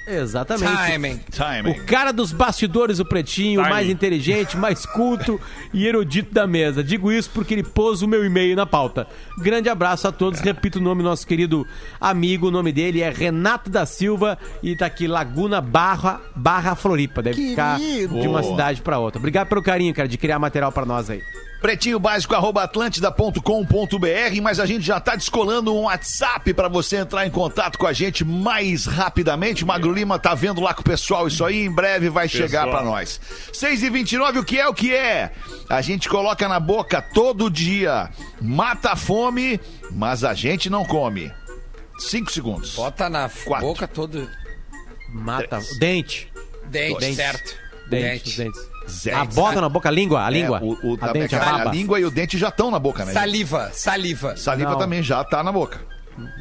[0.07, 0.73] Exatamente.
[0.77, 1.21] Timing.
[1.31, 1.71] Timing.
[1.71, 3.93] O cara dos bastidores, o pretinho, o mais Timing.
[3.93, 5.41] inteligente, mais culto
[5.73, 6.83] e erudito da mesa.
[6.85, 9.07] Digo isso porque ele pôs o meu e-mail na pauta.
[9.39, 10.41] Grande abraço a todos.
[10.41, 11.67] Repito o nome do nosso querido
[12.01, 12.49] amigo.
[12.49, 17.23] O nome dele é Renato da Silva e tá aqui Laguna Barra, Barra Floripa.
[17.23, 18.21] Deve ficar Querido.
[18.21, 19.19] de uma cidade pra outra.
[19.19, 21.21] Obrigado pelo carinho, cara, de criar material pra nós aí.
[21.61, 27.27] Pretinho básico arroba atlântida.com.br, mas a gente já tá descolando um WhatsApp pra você entrar
[27.27, 29.65] em contato com a gente mais rapidamente.
[29.65, 32.69] O Magro Lima tá vendo lá com o pessoal isso aí, em breve vai chegar
[32.69, 33.21] pra nós.
[33.53, 35.33] 6 e 29 o que é o que é?
[35.69, 39.59] A gente coloca na boca todo dia, mata a fome,
[39.91, 41.33] mas a gente não come.
[41.99, 42.75] 5 segundos.
[42.75, 43.67] Bota na Quatro.
[43.67, 44.29] boca todo.
[45.09, 45.61] Mata.
[45.79, 46.31] Dente.
[46.67, 47.17] Dente, Dente.
[47.17, 47.55] certo.
[47.89, 48.29] Dente.
[48.29, 48.59] Os Dente.
[49.15, 50.59] A bota na boca, a língua, a língua.
[50.59, 51.71] É, o, o- a a, dente, a a baba.
[51.73, 53.13] língua e o dente já estão na boca, né?
[53.13, 54.37] Saliva, saliva.
[54.37, 54.79] Saliva Não.
[54.79, 55.81] também já tá na boca.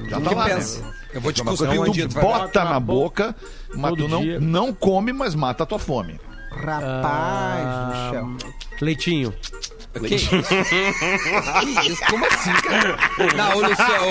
[0.09, 0.81] Já tá lá, pensa?
[0.81, 0.93] né?
[1.13, 3.35] Eu vou te É uma cuspir coisa um que dia, tu bota na boca,
[3.75, 4.39] mas tu não, dia.
[4.39, 6.19] não come, mas mata a tua fome.
[6.51, 8.51] Rapaz do céu.
[8.81, 9.33] Leitinho.
[9.99, 10.29] Que isso?
[10.35, 12.01] Que isso?
[12.09, 12.97] Como assim, cara?
[13.35, 14.05] Não, o Luciano,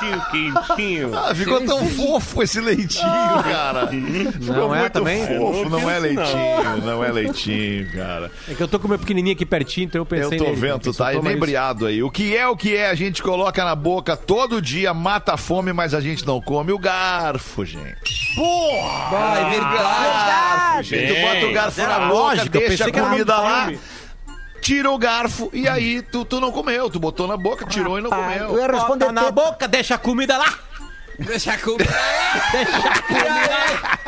[0.00, 1.10] Leitinho quentinho.
[1.16, 3.04] Ah, ficou tão fofo esse leitinho,
[3.44, 3.88] cara.
[3.88, 5.26] Ficou Não é muito também?
[5.26, 8.30] fofo, não é não leitinho, não é leitinho, cara.
[8.48, 10.44] É que eu tô com o meu pequenininho aqui pertinho, então eu pensei Eu tô
[10.44, 12.02] nele, vendo, tu tá inebriado aí.
[12.02, 15.36] O que é o que é, a gente coloca na boca todo dia, mata a
[15.36, 18.34] fome, mas a gente não come o garfo, gente.
[18.36, 19.10] não.
[19.10, 20.88] Vai, verdade.
[20.88, 23.08] Gente, tu bota o garfo era na boca, lógico, eu deixa pensei a que era
[23.08, 23.78] comida lá, fome.
[24.64, 26.88] Tira o garfo e aí tu, tu não comeu.
[26.88, 28.62] Tu botou na boca, tirou e não Rapaz, eu comeu.
[28.62, 30.58] ia responder Bota na boca, deixa a comida lá.
[31.18, 31.84] Deixa a culpa.
[32.52, 33.98] Deixa lá.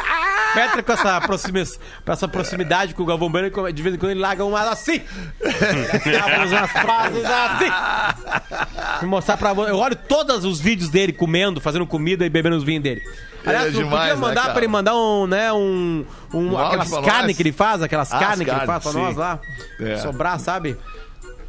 [0.54, 1.64] Petra com essa, proximi
[2.04, 5.02] com essa proximidade com o Galvão Bueno, de vez em quando ele larga umas assim.
[5.44, 9.00] Acaba umas frases assim.
[9.00, 9.70] Vou mostrar pra você.
[9.70, 13.02] Eu olho todos os vídeos dele comendo, fazendo comida e bebendo os vinhos dele.
[13.44, 14.52] Aliás, é eu demais, podia né, mandar cara?
[14.54, 18.18] pra ele mandar um, né, um, um, Um aquelas carnes que ele faz, aquelas Ah,
[18.18, 18.98] carnes que ele faz pra sim.
[18.98, 19.38] nós lá.
[19.78, 19.98] É.
[19.98, 20.76] Sobrar, sabe?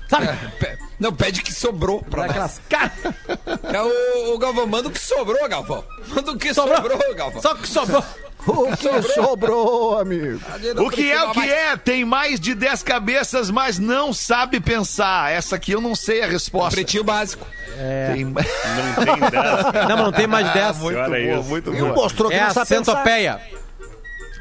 [0.10, 0.28] Sabe?
[0.60, 2.62] Pe- Não, pede que sobrou pra Dá nós.
[2.66, 2.92] aquelas.
[3.74, 5.84] É o, o Galvão, manda o que sobrou, Galvão.
[6.08, 7.42] Manda o que sobrou, Galvão.
[7.42, 8.04] Só que sobrou.
[8.48, 10.40] O que sobrou, amigo?
[10.78, 11.76] O que é o que é?
[11.76, 15.32] Tem mais de 10 cabeças, mas não sabe pensar.
[15.32, 16.76] Essa aqui eu não sei a resposta.
[16.76, 17.46] Pretinho básico.
[18.14, 18.24] Tem...
[18.24, 18.34] Não
[19.06, 19.72] tem dessa.
[19.88, 20.78] Não, mas não tem mais de 10.
[20.78, 21.50] Muito Olha boa, isso.
[21.50, 21.94] muito E boa.
[21.94, 23.04] mostrou que É não a sabe pensar.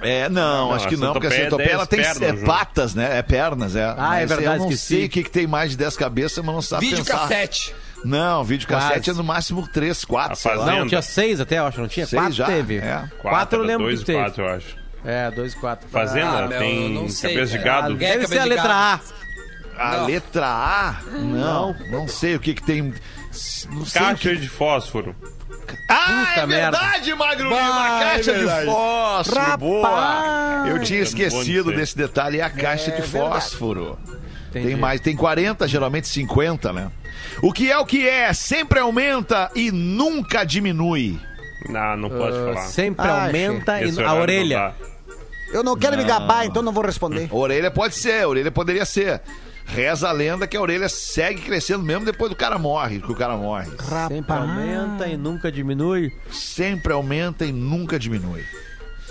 [0.02, 2.40] É, não, Não, acho que não, porque a centopeia é ela tem 10 pernas, é
[2.40, 2.46] né?
[2.46, 3.18] patas, né?
[3.18, 3.84] É pernas, é.
[3.84, 4.86] Ah, é Mas verdade, Eu não esqueci.
[4.94, 7.20] sei o que, que tem mais de 10 cabeças, mas não sabe Vídeo pensar.
[7.20, 7.74] cassete.
[8.04, 10.58] Não, vídeo cassete é no máximo 3, 4, A sei lá.
[10.58, 10.80] Fazenda.
[10.80, 11.80] Não, tinha seis até, eu acho.
[11.80, 12.06] Não tinha?
[12.06, 12.46] Seis quatro já?
[12.46, 12.76] teve.
[12.76, 13.04] É.
[13.22, 14.18] Quatro eu lembro dois que e teve.
[14.18, 14.76] quatro, eu acho.
[15.04, 15.88] É, dois, quatro.
[15.88, 17.86] Fazenda Ah, tem não sei, cabeça de gado.
[17.92, 19.00] Alguém- Deve ser a letra A.
[19.78, 20.06] A Não.
[20.06, 20.94] letra A?
[21.12, 22.92] Não, não sei o que que tem.
[23.70, 24.36] Não Caixa que...
[24.36, 25.14] de fósforo.
[25.88, 26.78] Ah, Puta é merda.
[26.78, 29.58] verdade, Magro Lima, caixa é de fósforo, Rapaz.
[29.60, 30.64] boa.
[30.68, 31.76] Eu tinha esquecido dizer.
[31.76, 33.10] desse detalhe, é a caixa de verdade.
[33.34, 33.98] fósforo.
[34.52, 36.90] Tem mais, tem 40, geralmente 50, né?
[37.42, 38.32] O que é o que é?
[38.32, 41.20] Sempre aumenta e nunca diminui.
[41.68, 42.66] Não, não pode Uh, falar.
[42.66, 44.74] sempre Ah, aumenta e- a não orelha.
[45.52, 47.28] Eu não quero me gabar, então não vou responder.
[47.30, 49.20] Orelha pode ser, orelha poderia ser.
[49.66, 53.16] Reza a lenda que a orelha segue crescendo mesmo depois do cara morre, que o
[53.16, 53.70] cara morre.
[54.08, 56.12] Sempre aumenta e nunca diminui.
[56.30, 58.44] Sempre aumenta e nunca diminui.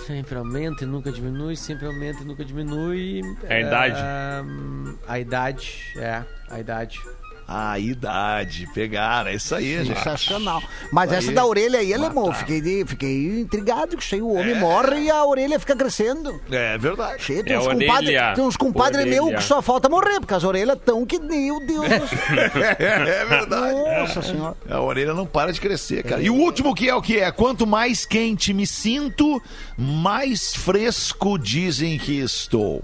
[0.05, 3.21] Sempre aumenta e nunca diminui, sempre aumenta e nunca diminui.
[3.43, 3.99] É a idade.
[3.99, 6.99] Ahn, a idade, é, a idade.
[7.47, 9.95] A idade, pegaram, é isso aí, gente.
[9.99, 10.63] Sensacional.
[10.91, 11.19] Mas Aí.
[11.19, 15.01] essa da orelha aí, alemão, fiquei, de- fiquei intrigado que isso aí, o homem morre
[15.01, 16.41] e a orelha fica crescendo.
[16.49, 17.21] É verdade.
[17.21, 17.85] Cheio, tem É uns orelha.
[17.87, 19.21] compadres tem uns compadre Orelha.
[19.21, 22.25] meu que só falta morrer, porque as orelhas tão que, meu Deus do céu.
[22.79, 23.75] É verdade.
[23.99, 24.57] Nossa senhora.
[24.67, 26.23] A orelha não para de crescer, cara.
[26.23, 27.31] E o último que é o que é?
[27.31, 29.39] Quanto mais quente me sinto,
[29.77, 32.83] mais fresco dizem que estou.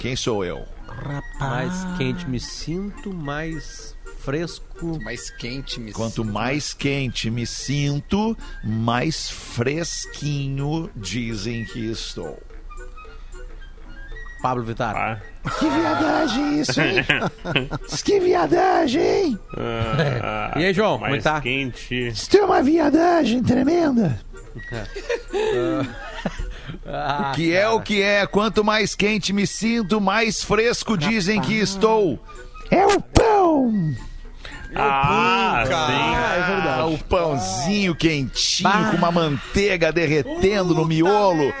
[0.00, 0.64] Quem sou eu?
[1.40, 3.91] Mais quente me sinto, mais
[4.22, 4.98] fresco.
[5.02, 12.40] Mais quente, me Quanto mais quente me sinto, mais fresquinho dizem que estou.
[14.42, 14.96] Pablo Vittar.
[14.96, 16.96] Ah, Que viadagem isso, hein?
[18.04, 19.38] que viadagem!
[20.20, 21.40] ah, E aí, João, como é mais que tá?
[21.40, 22.08] quente.
[22.08, 24.18] Isso é uma viadagem tremenda.
[26.86, 31.54] Ah, Que é o que é, quanto mais quente me sinto, mais fresco dizem que
[31.58, 32.18] estou.
[32.70, 33.94] É o pão!
[34.74, 35.72] Ah, sim.
[35.72, 41.52] Ah, o pãozinho quentinho com uma manteiga derretendo no miolo.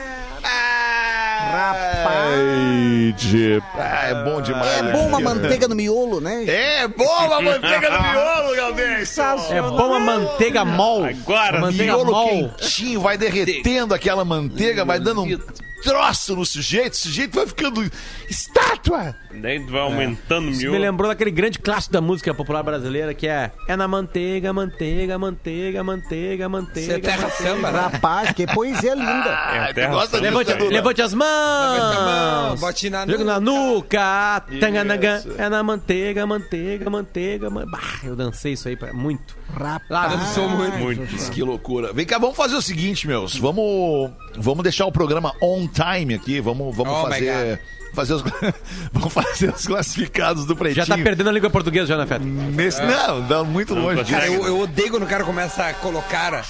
[3.74, 4.78] Ah, é bom demais.
[4.78, 6.44] É né, bom uma manteiga no miolo, né?
[6.46, 9.22] É bom a manteiga no miolo, Galdêncio.
[9.50, 11.04] É bom a manteiga mol.
[11.04, 11.60] Agora a sim.
[11.60, 12.28] manteiga Miolo mol.
[12.28, 15.38] quentinho, vai derretendo aquela manteiga, vai dando um
[15.82, 17.90] troço no sujeito, o sujeito vai ficando
[18.28, 19.16] estátua.
[19.34, 23.12] Daí tu vai aumentando o Isso me lembrou daquele grande clássico da música popular brasileira
[23.14, 26.92] que é É na manteiga, manteiga, manteiga, manteiga, manteiga.
[26.92, 27.80] Você é terra samba, né?
[27.80, 29.30] Rapaz, que poesia linda.
[29.52, 30.70] É a tu terra gosta disso, Levante, Duda?
[30.70, 32.60] levante as Levante a mão, mãos.
[32.60, 34.42] bote na Joga na nuca.
[34.60, 35.18] Tangananga.
[35.18, 35.32] Isso.
[35.38, 37.50] É na manteiga, manteiga, manteiga.
[37.50, 39.36] man- Bah, eu dancei isso aí pra- muito.
[39.52, 39.82] Rapaz.
[39.90, 40.78] Lá, dançou muito.
[40.78, 41.30] Muito.
[41.30, 41.92] Que loucura.
[41.92, 43.36] Vem cá, vamos fazer o seguinte, meus.
[43.36, 46.40] Vamos, vamos deixar o programa on time aqui.
[46.40, 47.60] Vamos, vamos Oh, fazer.
[47.94, 48.22] Fazer os,
[48.90, 50.86] vamos fazer os classificados do Pretinho.
[50.86, 52.24] Já tá perdendo a língua portuguesa já, né, Feta?
[52.24, 54.10] Nesse, não, dá muito longe.
[54.10, 56.42] Cara, eu, eu odeio quando o cara começa a colocar.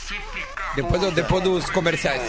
[0.74, 2.22] Depois, eu- depois dos comerciais.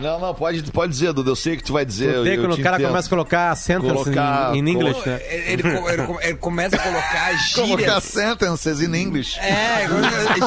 [0.00, 1.30] Não, não, pode, pode dizer, Duda.
[1.30, 2.14] Eu sei que tu vai dizer.
[2.14, 2.88] eu- eu quando o cara entendo.
[2.88, 5.20] começa a colocar sentence Colocar- em, em inglês, colo- né?
[5.28, 5.62] Ele, ele
[6.22, 8.04] ele começa a colocar Colocar gírias.
[8.04, 9.40] sentences in English.
[9.40, 10.40] É, gírias, assim,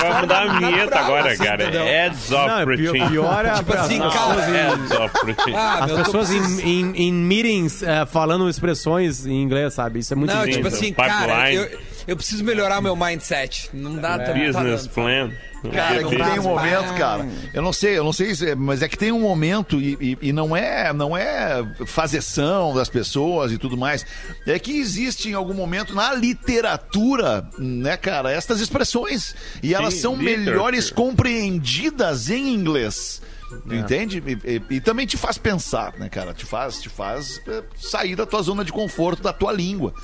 [0.00, 1.62] Vai mudar a vinheta natural, agora, assim, cara.
[1.62, 1.84] entendeu?
[1.84, 2.76] Heads off Não, é
[3.08, 5.56] pior, é Tipo as- assim, em- Heads off pretinho.
[5.56, 10.00] Ah, As pessoas em, em, em meetings eh, falando expressões em inglês, sabe?
[10.00, 11.08] Isso é muito Não, Sim, tipo assim, pipeline.
[11.26, 13.70] cara, eu, eu preciso melhorar meu mindset.
[13.72, 14.18] Não dá É.
[14.18, 14.90] tá- tá Business dando.
[14.94, 15.30] plan.
[15.72, 17.28] Cara, é que tem um momento, cara.
[17.52, 19.98] Eu não sei, eu não sei, se é- mas é que tem um momento e,
[20.00, 24.06] e- e não é, não é fazeção das pessoas e tudo mais.
[24.46, 30.00] É que existe em algum momento na literatura, né, cara, estas expressões e elas Sim,
[30.00, 30.44] são literature.
[30.50, 33.20] melhores compreendidas em inglês.
[33.66, 34.22] Entende?
[34.44, 36.34] E, e- e também te faz pensar, né, cara?
[36.34, 39.94] Te faz, te faz é, sair da tua zona de conforto da tua língua.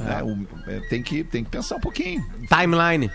[0.00, 0.22] Né?
[0.22, 2.24] O- é, tem, que, tem que pensar um pouquinho.
[2.48, 3.10] Timeline.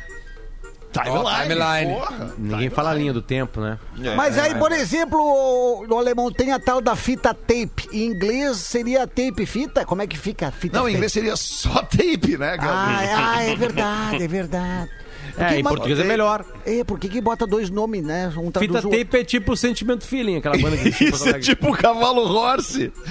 [0.94, 1.42] Timeline.
[1.42, 1.94] timeline.
[1.94, 2.34] porra.
[2.38, 3.78] Ninguém fala a linha do tempo, né?
[4.16, 7.90] Mas aí, por exemplo, o, o alemão tem a tal da fita tape.
[7.92, 9.84] Em inglês seria tape fita?
[9.84, 10.94] Como é que fica a fita Não, tape?
[10.94, 12.56] em inglês seria só tape, né?
[12.62, 14.90] Ah, é, ah, é verdade, é verdade.
[15.38, 16.46] É, Porque, em mas- português é melhor.
[16.66, 18.32] É, por que que bota dois nomes, né?
[18.38, 21.42] Um Fita tape é tipo o sentimento feeling, aquela banda que em Isso é Alegre.
[21.42, 22.94] tipo o cavalo horse.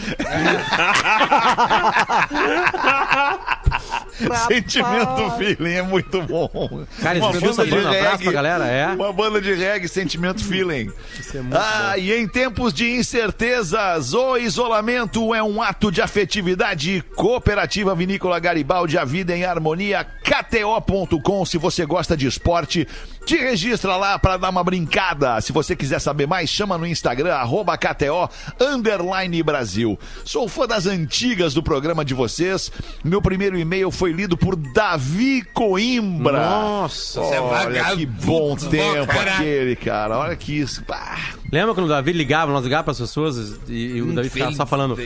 [4.49, 6.87] Sentimento feeling é muito bom.
[7.01, 7.77] Cara, essa banda?
[7.77, 8.89] Um abraço pra galera, é?
[8.89, 10.91] Uma banda de reggae, sentimento feeling.
[11.19, 16.01] Isso é muito ah, e em tempos de incertezas, o isolamento é um ato de
[16.01, 17.05] afetividade.
[17.15, 20.05] Cooperativa Vinícola Garibaldi, a vida em harmonia.
[20.05, 22.89] KTO.com, se você gosta de esporte,
[23.25, 25.41] te registra lá para dar uma brincada.
[25.41, 28.29] Se você quiser saber mais, chama no Instagram, arroba KTO,
[28.61, 29.99] underline Brasil.
[30.25, 32.71] Sou fã das antigas do programa de vocês.
[33.03, 36.39] Meu primeiro e-mail foi lido por Davi Coimbra.
[36.39, 37.21] Nossa.
[37.21, 39.35] Você é Olha que bom tempo cara.
[39.37, 40.19] aquele, cara.
[40.19, 40.83] Olha que isso.
[40.85, 41.19] Pá.
[41.51, 44.67] Lembra quando o Davi ligava, nós ligávamos pras pessoas e, e o Davi ficava só
[44.67, 44.97] falando.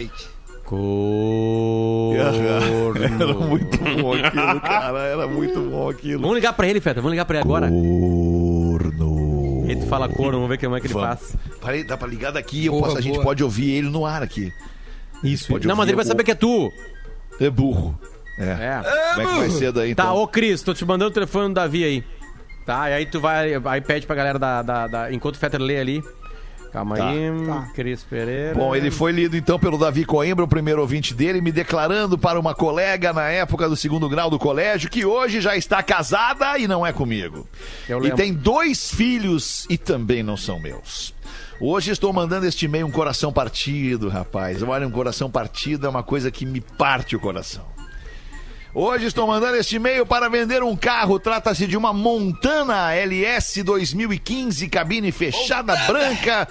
[0.69, 2.15] Corno.
[2.19, 4.99] Era muito bom aquilo, cara.
[5.01, 6.21] Era muito bom aquilo.
[6.21, 7.01] Vamos ligar pra ele, Feta.
[7.01, 7.69] Vamos ligar pra ele agora.
[7.69, 9.65] Corno.
[9.69, 11.09] Ele fala corno, vamos ver como é que ele Vamos.
[11.09, 11.37] faz.
[11.61, 12.67] Peraí, dá pra ligar daqui.
[12.67, 13.25] Eu Boa, posso, a gente boa.
[13.25, 14.53] pode ouvir ele no ar aqui.
[15.23, 15.49] Isso.
[15.49, 16.73] Pode Não, mas ouvir ele vai o- saber que é tu.
[17.41, 17.99] É burro.
[18.39, 18.45] É.
[18.45, 18.81] É.
[19.15, 20.07] Como é que vai ser daí, então?
[20.07, 22.05] Tá, ô Cris, tô te mandando o telefone do Davi aí.
[22.65, 24.63] Tá, e aí tu vai, aí pede pra galera da.
[24.63, 26.03] da, da- enquanto o Fetter lê ali.
[26.79, 27.09] Calma Tá.
[27.11, 27.69] aí, Tá.
[27.75, 28.55] Cris Pereira.
[28.55, 32.39] Bom, ele foi lido então pelo Davi Coimbra, o primeiro ouvinte dele, me declarando para
[32.39, 36.69] uma colega na época do segundo grau do colégio que hoje já está casada e
[36.69, 37.47] não é comigo.
[37.89, 41.15] Eu e tem dois filhos e também não são meus.
[41.61, 44.63] Hoje estou mandando este e-mail um coração partido, rapaz.
[44.63, 47.78] Olha, um coração partido é uma coisa que me parte o coração.
[48.75, 51.19] Hoje estou mandando este e-mail para vender um carro.
[51.19, 56.47] Trata-se de uma Montana LS 2015, cabine fechada branca,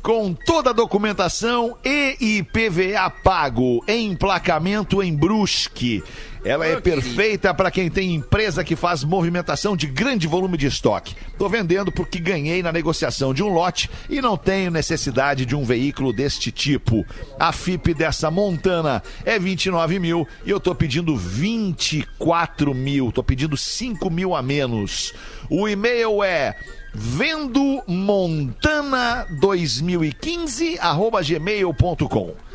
[0.00, 6.04] com toda a documentação e IPVA pago, emplacamento em Brusque.
[6.46, 11.16] Ela é perfeita para quem tem empresa que faz movimentação de grande volume de estoque.
[11.36, 15.64] Tô vendendo porque ganhei na negociação de um lote e não tenho necessidade de um
[15.64, 17.04] veículo deste tipo.
[17.36, 23.10] A FIP dessa Montana é 29 mil e eu tô pedindo 24 mil.
[23.10, 25.12] Tô pedindo 5 mil a menos.
[25.50, 26.56] O e-mail é
[26.94, 32.45] vendo montana 2015 arroba gmail.com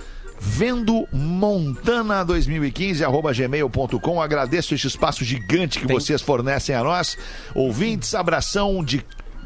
[0.44, 7.16] vendo montana 2015 arroba gmail.com agradeço este espaço gigante que vocês fornecem a nós
[7.54, 9.06] ouvintes abração de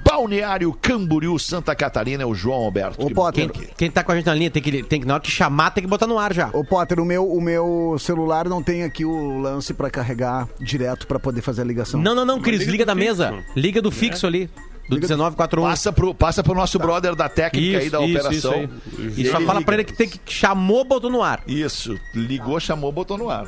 [0.10, 3.48] Balneário Camboriú Santa Catarina é o João Alberto Ô, que Potter.
[3.48, 5.24] bom que- Quem tá com a gente na linha tem que, tem que, na hora
[5.24, 6.50] que chamar, tem que botar no ar já.
[6.54, 11.08] Ô, Potter, o meu, o meu celular não tem aqui o lance pra carregar direto
[11.08, 12.00] pra poder fazer a ligação.
[12.00, 13.08] Não, não, não, Cris, liga liga da fixo.
[13.08, 13.34] mesa.
[13.56, 14.48] Liga do fixo ali.
[14.88, 15.64] Do Liga do- 1941.
[15.64, 18.70] passa pro, passa pro nosso brother da técnica aí da operação
[19.00, 19.66] Isso, E só fala liga.
[19.66, 21.42] pra ele que tem que chamou, botou no ar.
[21.48, 23.48] isso ligou chamou botou no ar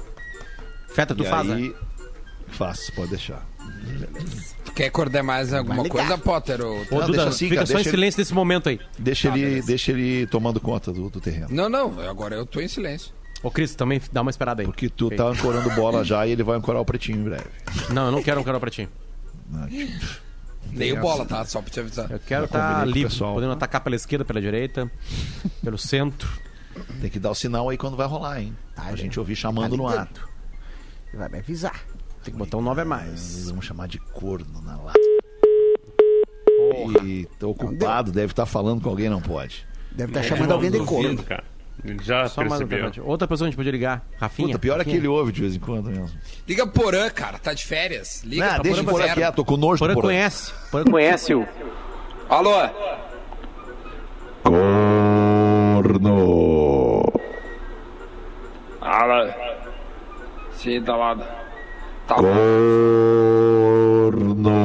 [0.89, 1.55] Feta, tu e faz, né?
[1.55, 1.75] aí
[2.47, 3.45] faço pode deixar
[4.73, 6.61] Quer acordar mais alguma coisa, Potter?
[6.63, 6.77] Ou...
[6.91, 8.79] Ô, Não, Duda, deixa assim, fica cara, só em ele- silêncio nesse momento aí.
[8.97, 9.67] deixa Tá, ele beleza.
[9.67, 13.11] deixa ele tomando conta do, do terreno Não, não, agora eu tô em silêncio.
[13.43, 14.65] Ô, Cris, também dá uma esperada aí.
[14.65, 17.45] Porque tu tá ancorando bola já e ele vai ancorar o pretinho em breve.
[17.91, 18.87] Não, eu não quero um canal pra ti.
[20.71, 21.43] Nem o bola, tá?
[21.45, 22.11] Só pra te avisar.
[22.11, 23.33] Eu quero estar o livre, pessoal.
[23.33, 24.91] podendo atacar pela esquerda, pela direita,
[25.63, 26.29] pelo centro.
[27.01, 28.55] Tem que dar o sinal aí quando vai rolar, hein?
[28.75, 30.19] Pra gente ouvir chamando Tá no ligado.
[31.13, 31.81] Vai me avisar.
[32.23, 33.49] Tem que botar um 9 a Eles mais.
[33.49, 34.99] vão chamar de corno na lata.
[37.03, 39.65] E tô ocupado, deve estar falando com alguém, não pode.
[39.91, 41.23] Deve estar chamando alguém de corno.
[41.23, 41.43] Cara.
[42.01, 42.61] Já Só mais
[43.03, 44.03] Outra pessoa a gente podia ligar.
[44.19, 44.47] Rafinha.
[44.49, 46.09] Puta, pior é que ele ouve de vez em quando mesmo.
[46.47, 48.23] Liga Porã, cara, tá de férias.
[48.23, 50.07] Liga Ah, pra deixa o Porã Porã quieto, tô com nojo Porã do Porã.
[50.07, 50.53] conhece.
[50.71, 51.47] Porã Conhece-o.
[52.29, 52.51] Alô?
[55.77, 57.03] Corno.
[58.81, 59.31] Alô?
[60.57, 61.15] Sim, tá lá.
[62.07, 62.23] Tá bom.
[64.11, 64.56] Corno.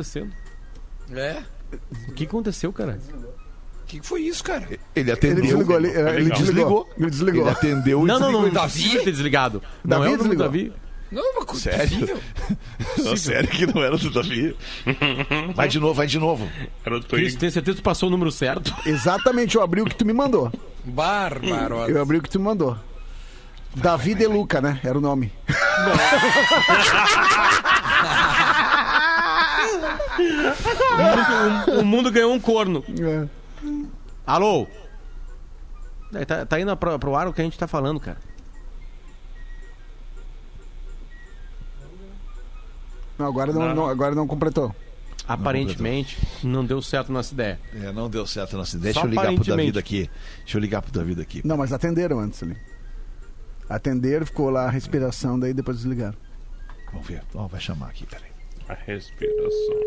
[0.00, 0.32] Acontecendo?
[1.12, 1.42] É?
[2.08, 2.98] O que aconteceu, cara?
[3.82, 4.66] O que que foi isso, cara?
[4.94, 5.38] Ele atendeu.
[5.38, 6.88] Ele desligou, ele, ele Ele desligou.
[6.98, 7.42] Ele desligou.
[7.42, 8.40] Ele atendeu e Não, não, não.
[8.42, 8.62] desligou.
[8.62, 9.04] Davi?
[9.04, 9.62] Ter desligado.
[9.84, 10.36] Não Davi é o do.
[10.36, 10.72] Davi.
[11.10, 12.20] Não, mas como Sério?
[12.98, 14.56] Não, sério que não era do Davi.
[15.56, 16.48] Vai de novo, vai de novo.
[16.84, 18.72] Era o Cris, tem certeza que tu passou o número certo?
[18.86, 20.52] Exatamente, eu abri o que tu me mandou.
[20.84, 21.90] Bárbaro.
[21.90, 22.78] Eu abri o que tu me mandou.
[23.74, 24.78] Davi De Luca, né?
[24.84, 25.32] Era o nome.
[30.18, 32.84] O mundo, o mundo ganhou um corno.
[33.00, 33.28] É.
[34.26, 34.66] Alô?
[36.14, 38.18] É, tá, tá indo pro, pro ar o que a gente tá falando, cara.
[43.18, 44.74] Não, agora não, não- agora não completou.
[45.28, 47.60] Aparentemente, não deu certo nossa ideia.
[47.74, 48.92] É, não deu certo nossa ideia.
[48.94, 49.72] Deixa Só eu ligar pro aparentemente.
[49.72, 50.10] Davi aqui.
[50.40, 51.46] Deixa eu ligar pro Davi aqui.
[51.46, 52.56] Não, mas atenderam antes ali.
[53.68, 56.16] Atenderam, ficou lá a respiração, daí depois desligaram.
[56.92, 57.22] Vamos ver.
[57.34, 58.29] Ó, vai chamar aqui, peraí.
[58.70, 59.80] A respiração.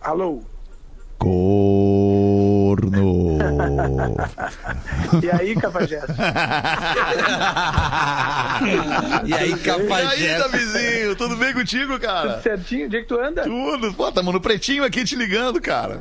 [0.00, 0.40] Alô?
[1.18, 2.60] Corno.
[5.22, 6.12] E aí, Cafajeste?
[9.24, 12.40] E aí, E aí, Davizinho, tudo bem contigo, cara?
[12.40, 12.86] Certinho?
[12.86, 13.42] Onde é que tu anda?
[13.42, 13.92] Tudo.
[13.94, 16.00] Pô, tamo no pretinho aqui te ligando, cara.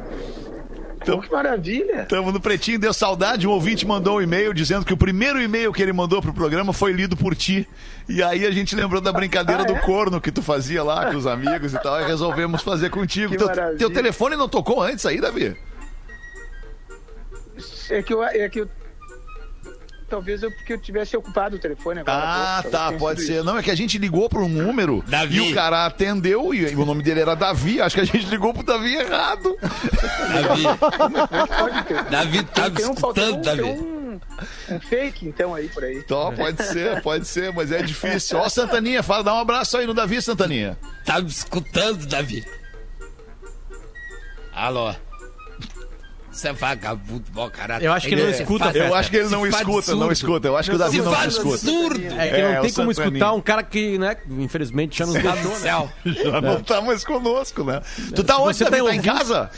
[1.05, 2.05] Pô, que maravilha.
[2.05, 3.47] Tamo no pretinho, deu saudade.
[3.47, 6.73] Um ouvinte mandou um e-mail dizendo que o primeiro e-mail que ele mandou pro programa
[6.73, 7.67] foi lido por ti.
[8.07, 9.79] E aí a gente lembrou da brincadeira Ah, do é?
[9.79, 12.01] corno que tu fazia lá com os amigos e tal.
[12.01, 13.35] E resolvemos fazer contigo.
[13.37, 15.55] Teu, teu telefone não tocou antes aí, Davi?
[17.89, 18.23] É que eu...
[18.23, 18.69] É que eu...
[20.10, 22.18] Talvez eu, porque eu tivesse ocupado o telefone agora.
[22.18, 23.36] Ah, Talvez tá, pode ser.
[23.36, 23.43] isso.
[23.43, 25.38] Não, é que a gente ligou para um número Davi.
[25.38, 27.80] e o cara atendeu e o nome dele era Davi.
[27.82, 29.57] Acho que a gente ligou pro Davi errado.
[29.62, 30.64] Davi,
[31.60, 32.03] Pode ter.
[32.05, 33.62] Davi tá me Tem um, escutando, um, Davi.
[33.62, 34.20] tem um,
[34.72, 35.97] um fake, então, aí por aí.
[35.97, 38.38] Então, pode ser, pode ser, mas é difícil.
[38.39, 40.78] Ó, Santaninha, fala, dá um abraço aí no Davi, Santaninha.
[41.05, 42.43] Tá me escutando, Davi.
[44.53, 44.93] Alô.
[46.39, 47.85] Você é vagabundo, mau caráter.
[47.85, 50.47] Eu acho que ele não escuta, faz- Eu acho que ele não escuta, não escuta.
[50.47, 51.67] Eu acho que o Davi não escuta.
[52.17, 55.15] É que É, não o tem como escutar um cara que, né, infelizmente já nos
[55.21, 55.57] Tá deixou, né?
[55.57, 55.91] céu.
[56.05, 57.81] Já não tá mais conosco, né?
[58.15, 58.77] Tu tá onde, você Davi?
[58.77, 59.51] tá Tá em ouvindo- casa?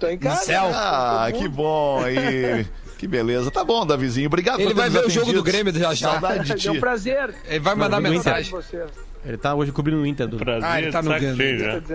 [0.00, 0.44] Tô em casa.
[0.44, 0.70] céu.
[0.72, 2.66] Ah, que bom aí.
[2.98, 3.50] Que beleza.
[3.50, 4.26] Tá bom, Davizinho.
[4.28, 5.42] Obrigado Ele por vai ver o jogo do.
[5.42, 6.12] Grêmio já já.
[6.12, 6.80] Saudade de É um ti.
[6.80, 7.34] prazer.
[7.46, 8.54] Ele vai mandar Não, mensagem.
[9.26, 10.26] Ele tá hoje cobrindo o Inter.
[10.26, 10.36] Do...
[10.38, 11.36] Prazer, Ah, ele tá no Grêmio.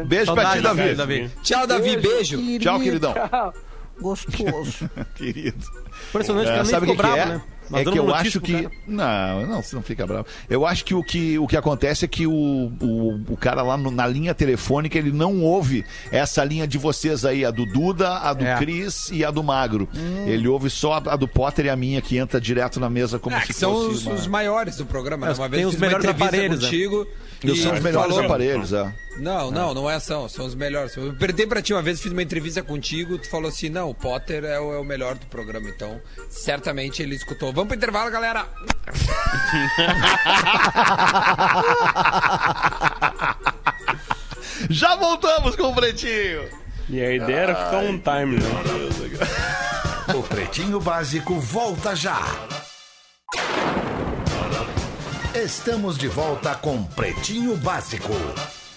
[0.06, 0.94] Beijo pra ti, Davi.
[0.96, 1.32] Davi.
[1.42, 1.98] Tchau, Davi.
[1.98, 2.38] Beijo.
[2.60, 3.14] Tchau, queridão.
[3.14, 3.54] Tchau.
[4.02, 4.90] Gostoso.
[5.16, 5.66] Querido.
[6.10, 7.36] Impressionante que É, ela nem sabe o ficou que, que bravo, é?
[7.36, 7.42] né?
[7.72, 8.54] Mas É que eu acho que.
[8.64, 8.72] cara.
[8.88, 10.26] Não, não, você não fica bravo.
[10.50, 13.78] Eu acho que o que, o que acontece é que o, o, o cara lá
[13.78, 18.10] no- na linha telefônica ele não ouve essa linha de vocês aí, a do Duda,
[18.18, 18.58] a do É.
[18.58, 19.88] Cris e a do Magro.
[20.26, 23.20] Ele ouve só a, a do Potter e a minha que entra direto na mesa
[23.20, 24.16] como Ah, se que são fosse os, uma...
[24.16, 25.28] os maiores do programa.
[25.28, 25.34] né?
[25.34, 26.66] É, Uma tem vez os melhores aparelhos, né?
[26.66, 27.08] contigo.
[27.44, 28.92] E são os melhores falou- aparelhos, é.
[29.20, 30.96] Não, não, não é são, são os melhores.
[30.98, 33.94] Eu perguntei pra ti uma vez, fiz uma entrevista contigo, tu falou assim, não, o
[33.96, 35.89] Potter é o, é o melhor do programa, então
[36.30, 37.54] certamente ele escutou.
[37.54, 38.46] Vamos pro intervalo, galera!
[44.70, 46.50] Já voltamos com o Pretinho.
[46.90, 48.50] E a ideia era ficar um time, né?
[50.16, 52.20] O Pretinho Básico volta já.
[55.36, 58.14] Estamos de volta com Pretinho Básico.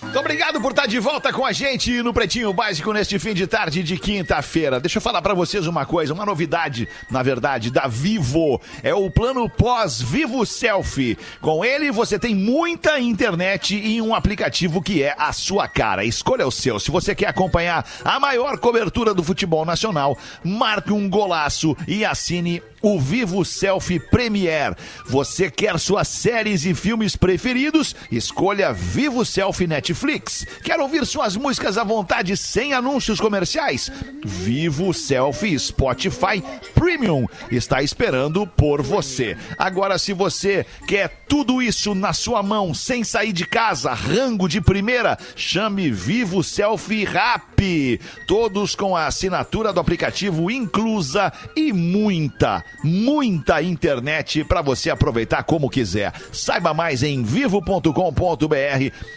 [0.03, 3.47] Muito obrigado por estar de volta com a gente no Pretinho Básico neste fim de
[3.47, 4.81] tarde de quinta-feira.
[4.81, 8.61] Deixa eu falar pra vocês uma coisa, uma novidade, na verdade, da Vivo.
[8.83, 11.17] É o plano pós-Vivo Selfie.
[11.41, 16.05] Com ele você tem muita internet e um aplicativo que é a sua cara.
[16.05, 16.81] Escolha o seu.
[16.81, 22.61] Se você quer acompanhar a maior cobertura do futebol nacional, marque um golaço e assine
[22.83, 24.77] o Vivo Selfie Premier.
[25.07, 27.95] Você quer suas séries e filmes preferidos?
[28.11, 30.47] Escolha Vivo Selfie Netflix.
[30.65, 33.93] Quer ouvir suas músicas à vontade sem anúncios comerciais?
[34.25, 36.43] Vivo Selfie Spotify
[36.75, 39.37] Premium está esperando por você.
[39.59, 44.61] Agora, se você quer tudo isso na sua mão, sem sair de casa, rango de
[44.61, 48.01] primeira, chame Vivo Selfie Rap.
[48.27, 55.71] Todos com a assinatura do aplicativo inclusa e muita, muita internet para você aproveitar como
[55.71, 56.13] quiser.
[56.33, 57.93] Saiba mais em vivo.com.br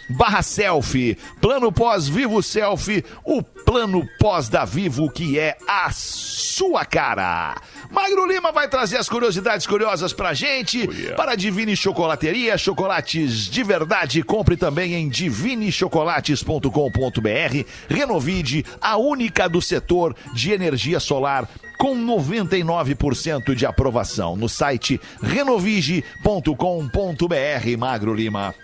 [0.09, 1.16] barra selfie.
[1.39, 7.55] Plano pós Vivo Selfie, o plano pós da Vivo que é a sua cara.
[7.91, 10.88] Magro Lima vai trazer as curiosidades curiosas pra gente.
[11.16, 14.24] Para a Divine Chocolateria, chocolates de verdade.
[14.24, 17.66] Compre também em divinechocolates.com.br.
[17.88, 21.47] Renovide, a única do setor de energia solar
[21.78, 27.78] com 99% de aprovação no site renovige.com.br.
[27.78, 28.55] Magro Lima.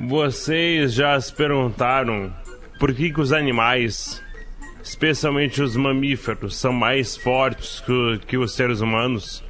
[0.00, 2.32] Vocês já se perguntaram
[2.78, 4.22] por que, que os animais,
[4.82, 9.44] especialmente os mamíferos, são mais fortes que, que os seres humanos?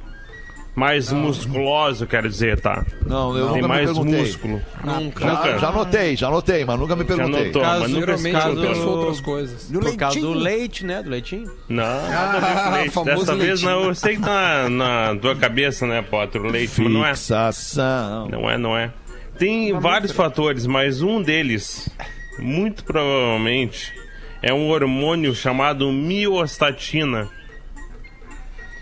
[0.73, 2.85] Mais musculosos, quero dizer, tá?
[3.05, 4.19] Não, eu Tem nunca me mais perguntei.
[4.21, 4.61] músculo.
[4.85, 5.25] Nunca.
[5.25, 7.45] Já, já anotei, já anotei, mas nunca me Já perguntei.
[7.47, 9.69] notou, Caso- mas nunca Geralmente caso- eu penso outras coisas.
[9.69, 10.43] Do Por causa do leitinho.
[10.43, 11.03] leite, né?
[11.03, 11.51] Do leitinho.
[11.67, 12.89] Não, nada a ver com leite.
[12.91, 13.69] famoso Dessa vez leitinho.
[13.69, 17.05] não, eu sei que tá na, na tua cabeça, né, Potter, o leite, mas não
[17.05, 17.09] é.
[17.15, 18.29] Fixação.
[18.29, 18.93] Não é, não é.
[19.37, 21.89] Tem vários fatores, mas um deles,
[22.37, 23.93] muito provavelmente,
[24.41, 27.29] é um hormônio chamado miostatina,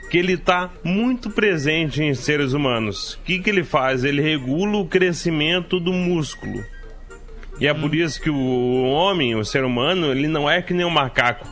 [0.10, 3.14] que ele está muito presente em seres humanos.
[3.14, 4.04] O que, que ele faz?
[4.04, 6.64] Ele regula o crescimento do músculo.
[7.60, 10.86] E é por isso que o homem, o ser humano, ele não é que nem
[10.86, 11.48] o macaco,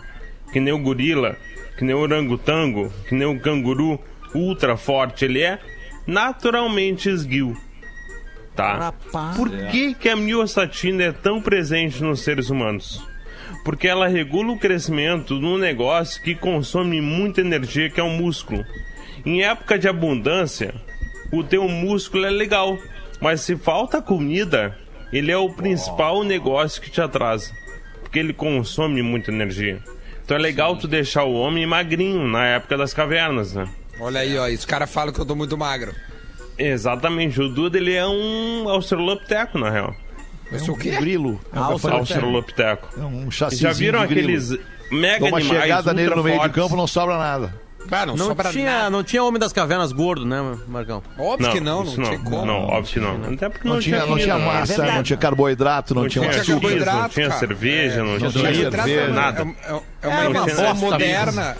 [0.52, 1.36] que nem o gorila,
[1.78, 4.00] que nem o orangotango, que nem o canguru
[4.34, 5.26] ultra forte.
[5.26, 5.60] Ele é
[6.08, 7.56] naturalmente esguio.
[8.58, 8.74] Tá?
[8.74, 9.38] Rapaz.
[9.38, 13.06] Por que, que a miostatina é tão presente nos seres humanos?
[13.64, 18.10] Porque ela regula o crescimento de um negócio que consome muita energia, que é o
[18.10, 18.66] músculo.
[19.24, 20.74] Em época de abundância,
[21.32, 22.80] o teu músculo é legal,
[23.22, 24.76] mas se falta comida,
[25.14, 27.54] ele é o principal negócio que te atrasa,
[28.02, 29.80] porque ele consome muita energia.
[30.26, 33.70] Então é legal tu deixar o homem magrinho na época das cavernas, né?
[34.00, 34.48] Olha aí, ó.
[34.48, 35.94] Os caras falam que eu tô muito magro.
[36.58, 39.96] Exatamente, o Duda ele é um australopiteco, na real.
[40.52, 40.92] Eu sou o quê?
[40.92, 41.40] Grilo.
[41.54, 42.90] Australopiteco.
[42.98, 43.58] É um chassi.
[43.58, 44.58] Já viram aqueles
[44.92, 46.56] mega Dá uma animais chegada nele no meio de fortes?
[46.56, 47.54] campo, não sobra nada.
[47.90, 48.90] Ah, não, Não sobra tinha, nada.
[48.90, 51.02] não tinha Homem das Cavernas gordo, né, Marcão?
[51.18, 52.46] Óbvio que não, não, tinha como.
[52.46, 53.34] Não, óbvio que não.
[53.34, 54.98] Até porque Não, não, tinha, não tinha comida, massa, verdade.
[54.98, 56.86] não tinha carboidrato, não, Não tinha tinha açúcar.
[57.02, 58.90] não tinha cerveja, não não tinha cerveja.
[58.92, 59.42] é, nada.
[59.44, 61.58] é, é, é uma É uma invenção moderna.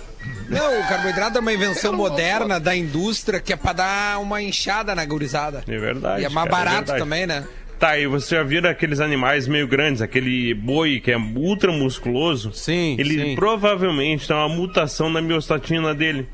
[0.50, 4.96] Não, o carboidrato é uma invenção moderna da indústria que é pra dar uma inchada
[4.96, 5.64] na gurizada.
[5.68, 6.22] É verdade.
[6.22, 7.00] E é mais cara, barato verdade.
[7.00, 7.44] também, né?
[7.80, 12.52] Tá, e você já viram aqueles animais meio grandes, aquele boi que é ultra musculoso?
[12.52, 13.36] Sim, Ele sim.
[13.36, 16.28] provavelmente tem uma mutação na miostatina dele.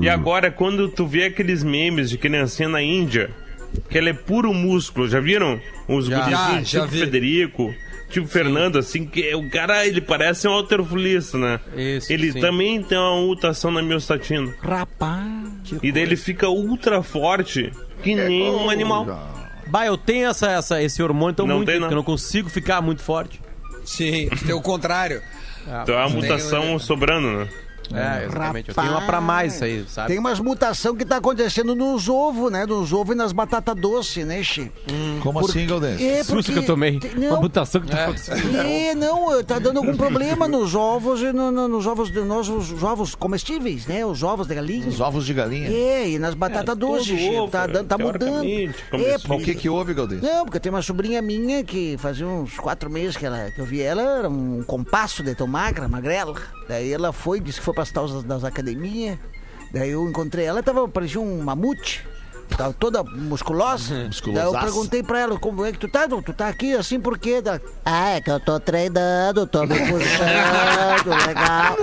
[0.00, 3.28] E agora, quando tu vê aqueles memes de criancinha na Índia,
[3.90, 5.60] que ela é puro músculo, já viram?
[5.86, 6.20] Os Já.
[6.20, 7.00] gurizinhos, já tipo vi.
[7.00, 7.74] Federico,
[8.08, 11.60] tipo Fernando, assim, que o cara, ele parece um alterofilista, né?
[11.76, 12.40] Isso, ele sim.
[12.40, 14.54] também tem uma mutação na miostatina.
[14.60, 15.18] Rapaz.
[15.82, 19.06] E daí ele fica ultra forte, que nem um animal.
[19.66, 21.88] Bah, eu tenho essa, essa, esse hormônio tão Não muito tem, não.
[21.88, 23.40] que eu não consigo ficar muito forte.
[23.84, 25.22] Sim, tem o contrário.
[25.82, 27.48] Então é uma mutação sobrando, né?
[27.92, 28.68] É, exatamente.
[28.68, 30.08] Eu tenho uma pra mais isso aí, sabe?
[30.08, 32.66] Tem umas mutação que tá acontecendo nos ovos, né?
[32.66, 34.70] Nos ovos e nas batatas doces, né, Xê?
[35.22, 36.06] Como assim, Galdense?
[36.06, 36.98] É, Susto que eu tomei.
[37.00, 38.56] tem- Uma Não, mutação que tá acontecendo.
[38.58, 42.48] é, não, tá dando algum problema nos ovos e no- no- nos ovos, de- nos
[42.48, 44.04] os ovos comestíveis, né?
[44.04, 44.86] Os ovos de galinha.
[44.88, 45.68] Os ovos de galinha.
[45.70, 48.44] É, e nas batatas todo doces, ovo, tá, dando, tá mudando.
[48.44, 48.68] É.
[49.26, 50.22] Mas o que que houve, Galdense?
[50.24, 53.64] Não, porque tem uma sobrinha minha que fazia uns quatro meses que, ela, que eu
[53.64, 56.34] vi ela, era um compasso de tão magra, magrela.
[56.68, 59.18] Daí ela foi, disse que foi as taulas das academias.
[59.72, 62.06] Daí eu encontrei ela, tava, parecia um mamute.
[62.56, 64.06] Tava toda musculosa.
[64.06, 64.50] Musculosaça.
[64.50, 66.08] Daí eu perguntei pra ela, como é que tu tá?
[66.08, 67.42] Tu tá aqui assim por quê?
[67.44, 71.76] Ela, ah, é que eu tô treinando, tô me puxando, legal.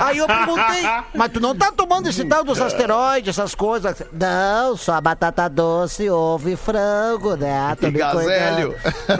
[0.00, 0.82] Aí eu perguntei,
[1.14, 3.96] mas tu não tá tomando esse tal dos asteroides, essas coisas?
[4.12, 7.76] Não, só batata doce, ovo e frango, né?
[7.80, 8.74] Tô E me cuidando.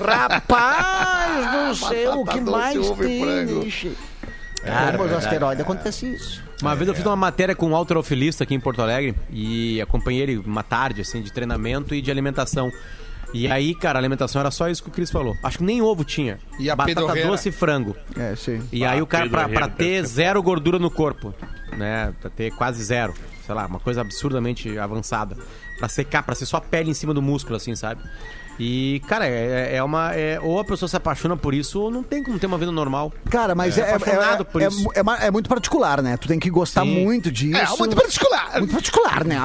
[0.06, 3.98] Rapaz, não sei o que doce, mais tem,
[4.60, 4.88] frango.
[4.88, 4.92] ixi.
[4.96, 6.42] Como os asteroides, acontece isso.
[6.60, 10.22] Uma vez eu fiz uma matéria com um alterofilista aqui em Porto Alegre e acompanhei
[10.22, 12.70] ele uma tarde, assim, de treinamento e de alimentação.
[13.32, 15.36] E aí, cara, a alimentação era só isso que o Cris falou.
[15.42, 16.38] Acho que nem ovo tinha.
[16.58, 17.28] E a Batata pedorreira?
[17.28, 17.94] doce e frango.
[18.16, 18.62] É, sim.
[18.72, 21.34] E aí o cara, pra, pra ter zero gordura no corpo,
[21.76, 22.14] né?
[22.20, 23.12] Pra ter quase zero.
[23.44, 25.36] Sei lá, uma coisa absurdamente avançada.
[25.78, 28.02] Pra secar, pra ser só pele em cima do músculo, assim, sabe?
[28.58, 30.12] E, cara, é, é uma.
[30.14, 32.72] é- ou a pessoa se apaixona por isso, ou não tem como ter uma vida
[32.72, 33.12] normal.
[33.30, 34.88] Cara, mas É, é, é, apaixonado é- por é isso.
[34.94, 36.16] é é muito particular, né?
[36.16, 37.04] Tu tem que gostar Sim.
[37.04, 37.56] muito disso.
[37.56, 38.58] É, muito particular.
[38.58, 39.36] Muito particular, né?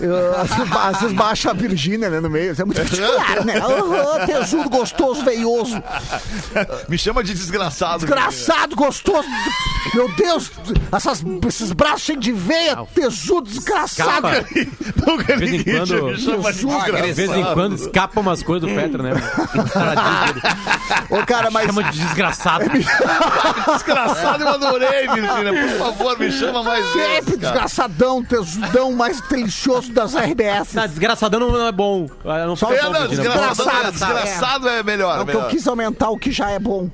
[0.00, 2.52] Eu, Às vezes ba- às vezes baixa a Virgínia, né, no meio.
[2.52, 3.54] Isso é muito particular, né?
[3.66, 5.82] Uhum, tesudo, gostoso, veioso.
[6.88, 8.00] Me chama de desgraçado.
[8.00, 9.28] Desgraçado, gostoso.
[9.94, 10.50] Meu Deus,
[10.90, 14.28] essas, esses braços cheios de veia, tesudo, desgraçado.
[14.28, 14.46] Escapa.
[15.06, 19.02] Nunca De ninguém me chama de vez em quando escapa umas coisas coisa do Fetter,
[19.02, 19.12] né?
[21.10, 21.66] Ô, cara, mas.
[21.66, 22.64] Chama de desgraçado.
[23.74, 25.68] Desgraçado, eu adorei, Virgínia.
[25.68, 30.74] Por favor, me chama mais Sempre desgraçadão, tesudão mais delicioso das RBS.
[30.74, 32.08] Não, desgraçadão não é bom.
[32.24, 35.18] Ah, Não Só É, bom, não, desgraçado, é, Desgraçado, desgraçado é melhor.
[35.18, 36.90] É o que eu quis aumentar o que já é bom.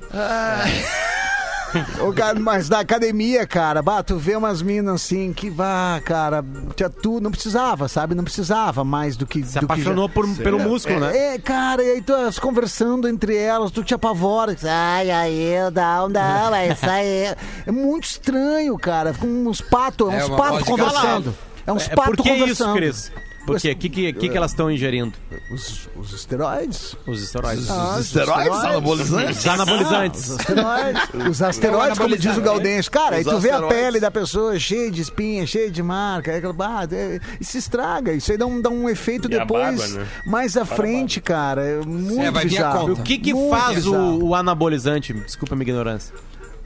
[2.00, 6.44] Ô, cara, mas da academia, cara, bah, tu vê umas minas assim que, vá, cara,
[6.76, 8.14] já tu não precisava, sabe?
[8.14, 9.42] Não precisava mais do que.
[9.44, 11.34] Se do que apaixonou por, pelo músculo, né?
[11.34, 14.56] É, cara, e aí tu as conversando entre elas, tu te apavora.
[14.64, 17.34] Ai, aí, não, não, é isso aí.
[17.66, 19.12] É muito estranho, cara.
[19.14, 21.34] Com uns patos, É uns patos conversando.
[21.66, 22.78] É uns É, patos por que conversando.
[22.80, 23.12] isso, Cris?
[23.52, 23.72] Por quê?
[23.72, 25.12] O que, que, que, que elas estão ingerindo?
[25.52, 26.96] Os, os esteroides.
[27.06, 27.70] Os esteroides.
[27.70, 29.38] Ah, Os esteroides anabolizantes?
[29.38, 30.28] Os anabolizantes.
[30.28, 32.90] Os asteroides, os asteroides como diz o Gaudense.
[32.90, 36.30] Cara, aí Os tu vê a pele da pessoa cheia de espinha, cheia de marca,
[36.32, 38.12] aí aquela, bah, é, e se estraga.
[38.12, 40.06] Isso aí dá um, dá um efeito E depois, barba, né?
[40.26, 41.62] mais à frente, cara.
[41.62, 42.88] É muito É, vai bizarro.
[42.88, 43.00] conta.
[43.00, 43.94] O que que Muito faz o,
[44.26, 45.12] o anabolizante?
[45.12, 46.14] Desculpa a minha ignorância.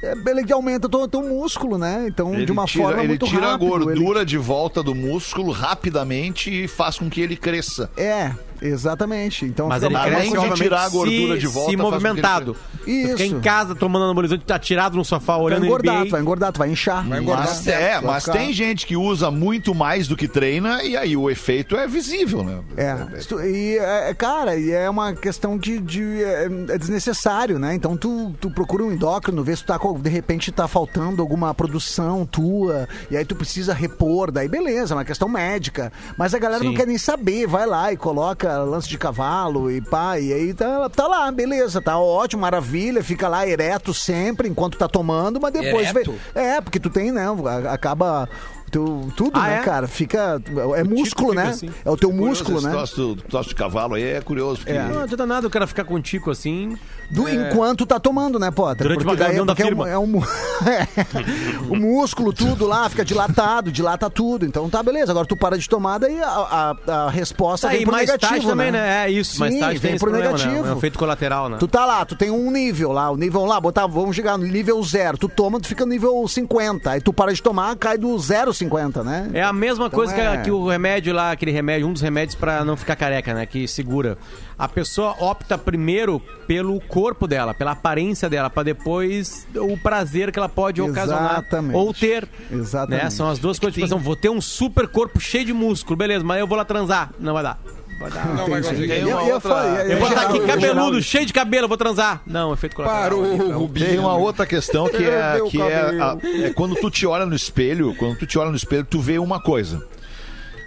[0.05, 2.05] É, ele aumenta o teu músculo, né?
[2.09, 3.72] Então, Ele de uma tira, forma ele muito tira rápido.
[3.72, 7.90] a ele- gordura de volta do músculo rapidamente e faz com que ele cresça.
[7.96, 8.32] É,
[8.64, 9.44] exatamente.
[9.44, 12.56] Então, Mas ele cresce, de obviamente, tirar a gordura se, de volta, se movimentado.
[12.86, 13.16] Isso.
[13.16, 16.04] Fica em casa tomando anabolizante, tá tirado no sofá vai olhando engordar, NBA.
[16.06, 17.06] tu vai engordar, tu vai inchar.
[17.08, 17.46] Vai engordar.
[17.46, 20.96] Mas, é, vai mas ficar- tem gente que usa muito mais do que treina e
[20.96, 22.60] aí o efeito é visível, né?
[22.76, 27.74] É, e, é, cara, e é uma questão de, de- é, é desnecessário, né?
[27.74, 31.22] Então tu, tu procura um endócrino, vê se tu tá, com- de repente tá faltando
[31.22, 35.92] alguma produção tua, e aí tu precisa repor, daí beleza, é uma questão médica.
[36.18, 36.76] Mas a galera não Sim.
[36.76, 40.88] quer nem saber, vai lá e coloca lance de cavalo e pá, e aí tá,
[40.88, 45.88] tá lá, beleza, tá ótimo, maravilha, fica lá ereto sempre enquanto tá tomando, mas depois
[45.88, 46.12] Ereto?
[46.34, 46.40] vê.
[46.40, 47.26] É, porque tu tem, né?
[47.70, 48.28] Acaba.
[48.75, 49.61] Teu- tudo, Ah, né, é?
[49.61, 49.87] cara?
[49.87, 50.41] Fica.
[50.77, 51.51] É músculo, fica né?
[51.51, 51.70] assim.
[51.85, 52.72] É o teu Curioso, músculo, esse né?
[52.72, 54.59] troço do- troço de cavalo aí é curioso.
[54.61, 56.77] Porque Não adianta nada o cara ficar com tico assim.
[57.11, 58.87] Do, Enquanto tá tomando, né, Potter?
[58.89, 59.89] Durante uma daí reunião da porque é um- firma.
[59.91, 60.20] É um,
[61.70, 64.45] o músculo, tudo lá, fica dilatado, dilata tudo.
[64.47, 65.12] Então tá, beleza.
[65.12, 68.31] Agora tu para de tomar, daí a, a, a resposta Tá vem pro mais negativo,
[68.33, 68.81] tarde também, né?
[68.81, 69.07] né?
[69.07, 70.62] É isso, mais Sim, tarde tem vem esse pro problema, negativo.
[70.64, 70.70] né?
[70.70, 71.57] É um efeito colateral, né?
[71.59, 74.47] Tu tá lá, tu tem um nível lá, o nível lá, botar, vamos chegar no
[74.47, 75.18] nível zero.
[75.18, 76.91] Tu toma, tu fica no nível 50.
[76.91, 78.63] Aí tu para de tomar, cai do 0,50,
[79.04, 79.30] né?
[79.34, 82.02] É a mesma Então coisa que, é- que o remédio lá, aquele remédio, um dos
[82.02, 83.46] remédios pra não ficar careca, né?
[83.46, 84.16] Que segura.
[84.58, 90.38] A pessoa opta primeiro pelo corpo dela, pela aparência dela, pra depois o prazer que
[90.38, 91.76] ela pode ocasionar Exatamente.
[91.76, 92.28] ou ter.
[92.50, 93.04] Exatamente.
[93.04, 93.10] Né?
[93.10, 93.74] São as duas coisas.
[93.74, 96.64] Tipo, assim, vou ter um super corpo cheio de músculo, beleza, mas eu vou lá
[96.64, 97.10] transar.
[97.18, 97.58] Não vai dar.
[97.99, 98.26] Vai dar.
[98.34, 98.88] Não vai conseguir.
[98.88, 101.03] Tem Eu- uma outra- falei, Eu vou estar aqui cabeludo, geral.
[101.03, 102.20] cheio de cabelo, vou transar.
[102.26, 103.03] Não, efeito colateral.
[103.03, 103.86] Parou, Rubinho.
[103.86, 106.16] Tem uma outra questão que é, que é, a-
[106.47, 109.18] é quando tu te olha no espelho, quando tu te olha no espelho, tu vê
[109.18, 109.82] uma coisa.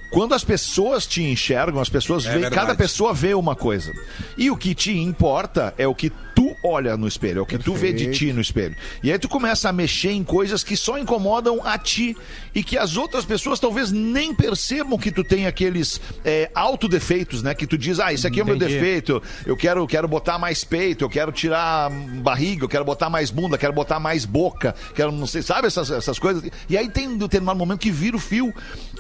[0.10, 2.56] Quando as pessoas te enxergam, as pessoas É veem, verdade.
[2.68, 3.92] cada pessoa vê uma coisa.
[4.38, 7.58] E o que te importa é o que tu olha no espelho, é o que
[7.58, 8.76] tu vê de ti no espelho.
[9.02, 12.16] E aí tu começa a mexer em coisas que só incomodam a ti
[12.54, 17.56] e que as outras pessoas talvez nem percebam que tu tem aqueles é, autodefeitos, né?
[17.56, 18.72] Que tu diz, ah, isso aqui é o meu Entendi.
[18.76, 21.90] defeito, eu quero, quero botar mais peito, eu quero tirar
[22.22, 25.90] barriga, eu quero botar mais bunda, quero botar mais boca, quero, não sei, sabe essas,
[25.90, 26.44] essas coisas?
[26.70, 28.54] E aí tem um determinado momento que vira o fio,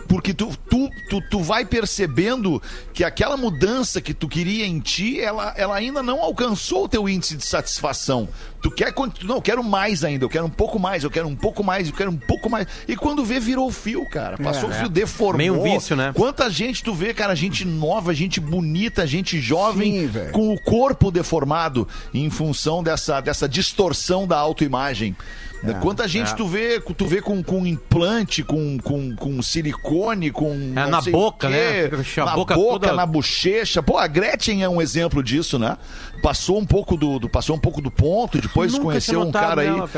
[0.07, 2.59] porque tu, tu, tu, tu vai percebendo
[2.95, 7.07] que aquela mudança que tu queria em ti, ela, ela ainda não alcançou o teu
[7.07, 8.29] índice de satisfação.
[8.61, 11.27] Tu quer, continu- não, eu quero mais ainda, eu quero um pouco mais, eu quero
[11.27, 12.67] um pouco mais, eu quero um pouco mais.
[12.87, 14.37] E quando vê, virou o fio, cara.
[14.37, 15.37] Passou o fio, deformou.
[15.37, 16.11] Meio vício, né?
[16.15, 21.11] Quanta gente tu vê, cara, gente nova, gente bonita, gente jovem, Sim, com o corpo
[21.11, 25.15] deformado em função dessa, dessa distorção da autoimagem.
[25.63, 30.53] É, Quanta gente tu vê, tu vê com, com implante, com, com, com silicone, com.
[30.53, 31.89] não na boca, quê, né?
[32.21, 33.81] A Na boca boca, toda- na bochecha.
[33.81, 35.75] Pô, a Gretchen é um exemplo disso, né?
[36.21, 39.61] Passou um pouco do, do- passou um pouco do ponto, depois Nunca conheceu um cara
[39.61, 39.69] aí.
[39.69, 39.89] nela.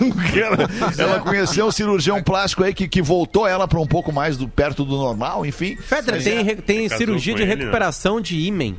[0.00, 3.86] Um um cara- ela conheceu um cirurgião plástico aí que, que voltou ela para um
[3.86, 5.76] pouco mais do, perto do normal, enfim.
[5.76, 7.60] Fetter, tem, re- tem cirurgia de ele, né?
[7.60, 8.78] recuperação de ímen.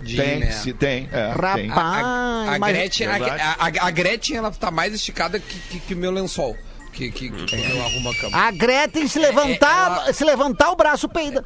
[0.00, 0.50] De, Tem, né?
[0.52, 1.08] se tem.
[1.10, 1.70] É, tem.
[1.72, 3.16] A, Rapaz, a mas- Gretchen, a,
[3.58, 6.56] a- a Gretchen, ela tá mais esticada que, que, que meu lençol.
[6.92, 8.38] Que, que, que quando eu arrumo a cama.
[8.38, 11.44] A Gretchen se levantar, ela- se levantar o braço peida.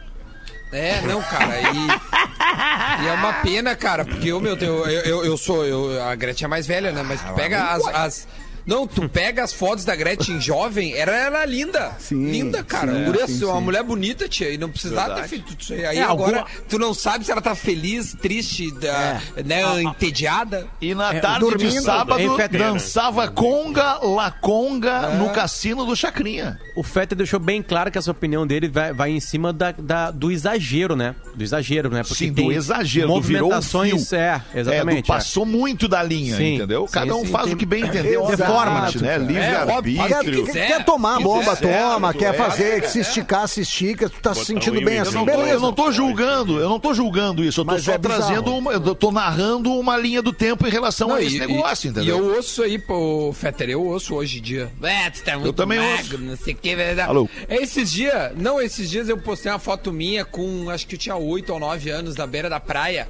[0.72, 1.60] É, não, cara.
[1.60, 5.64] E, e é uma pena, cara, porque eu, meu, eu, eu, eu sou.
[5.66, 7.02] Eu, a Gretchen é mais velha, né?
[7.02, 7.86] Mas tu pega as.
[7.88, 8.28] as
[8.66, 11.92] Não, tu pega as fotos da Gretchen jovem, era, era linda.
[11.98, 12.92] Sim, linda, cara.
[13.26, 13.62] sim, sim, uma sim.
[13.64, 15.84] mulher bonita, tia, e não precisava ter feito isso aí.
[15.84, 20.66] Aí É, agora, alguma- tu não sabe se ela tá feliz, triste, da, né, entediada.
[20.80, 26.58] E na É, tarde de sábado dançava conga, la conga no cassino do Chacrinha.
[26.76, 30.10] O Fetter deixou bem claro que essa opinião dele vai, vai em cima da, da-
[30.10, 31.14] do exagero, né?
[31.34, 32.02] Do exagero, né?
[32.02, 34.18] Porque Sim, tem do exagero, do virou um movimentações, fio.
[34.18, 34.98] é, exatamente.
[34.98, 36.86] É, do passou muito da linha, Sim, entendeu?
[36.86, 38.18] sim, Cada um sim, faz tem- o que bem entender,
[38.52, 39.18] Obviamente, né?
[39.18, 40.44] Livre-arbítrio.
[40.46, 42.14] Quer, quer, quer tomar bomba, toma.
[42.14, 42.36] Quer é.
[42.36, 44.08] fazer, se esticar, se estica.
[44.08, 44.96] Tu tá se sentindo bem.
[44.96, 45.50] Eu assim, beleza.
[45.50, 48.54] eu não tô julgando, eu não tô julgando isso, eu tô Mas só é trazendo
[48.54, 51.46] uma, eu tô narrando uma linha do tempo em relação Não, a e- esse e-
[51.46, 52.18] negócio, E entendeu?
[52.18, 54.70] eu ouço aí, pô, Fetter, eu ouço hoje em dia.
[54.82, 56.18] É, tu tá muito também magro, ouço.
[56.18, 56.72] não sei o que.
[57.06, 57.28] Alô?
[57.48, 61.16] Esses dias, não, esses dias eu postei uma foto minha com, acho que eu tinha
[61.16, 63.08] 8 ou 9 anos, na beira da praia.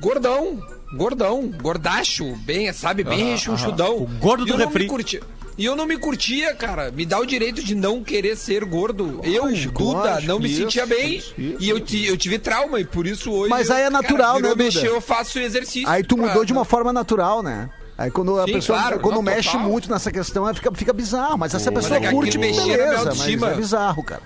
[0.00, 0.62] Gordão,
[0.92, 3.96] gordão, gordacho, bem, sabe, bem rechonchudão.
[3.96, 4.84] O gordo do E refri.
[4.84, 5.20] me curtia-
[5.56, 6.92] E eu não me curtia, cara.
[6.92, 9.20] Me dá o direito de não querer ser gordo.
[9.24, 11.16] Eu, Lógico, Duda, lógico, não me isso, sentia bem.
[11.16, 13.50] isso, e eu, eu tive trauma, e por isso hoje.
[13.50, 14.64] Mas aí é natural, cara, né, Duda?
[14.64, 15.88] mexer, eu faço exercício.
[15.88, 17.68] Aí tu pra- mudou de uma forma natural, né?
[17.98, 19.66] Aí quando a Sim, pessoa claro, quando não, mexe total.
[19.68, 21.36] muito nessa questão, fica, fica bizarro.
[21.36, 24.22] Mas essa pessoa é que aquilo curte, beleza, mas é bizarro, cara.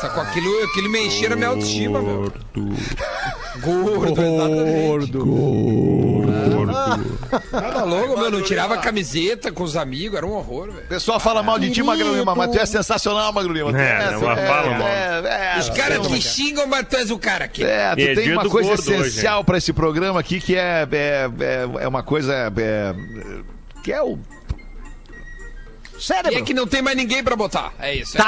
[0.00, 0.22] Sacou?
[0.22, 2.32] Aquilo, aquilo me enchia na minha autoestima, meu.
[3.60, 5.12] Gordo, exatamente.
[7.52, 8.30] Nada louco, meu.
[8.30, 10.84] Não tirava a camiseta com os amigos, era um horror, velho.
[10.84, 13.70] O pessoal fala mal de ti, Magro Lima, mas tu é sensacional, Magro Lima.
[13.72, 14.88] Tu É, não, mas fala mal.
[14.88, 17.64] é, Os caras que xingam, mas tu és o cara aqui.
[17.64, 20.86] É, tu E é tem uma coisa gordo essencial pra esse programa aqui que é,
[20.90, 22.34] é, é, é uma coisa.
[22.34, 22.94] é,
[23.82, 24.18] que é o.
[25.98, 26.38] E Cérebro.
[26.38, 27.74] é que não tem mais ninguém pra botar.
[27.78, 28.16] É isso.
[28.16, 28.20] é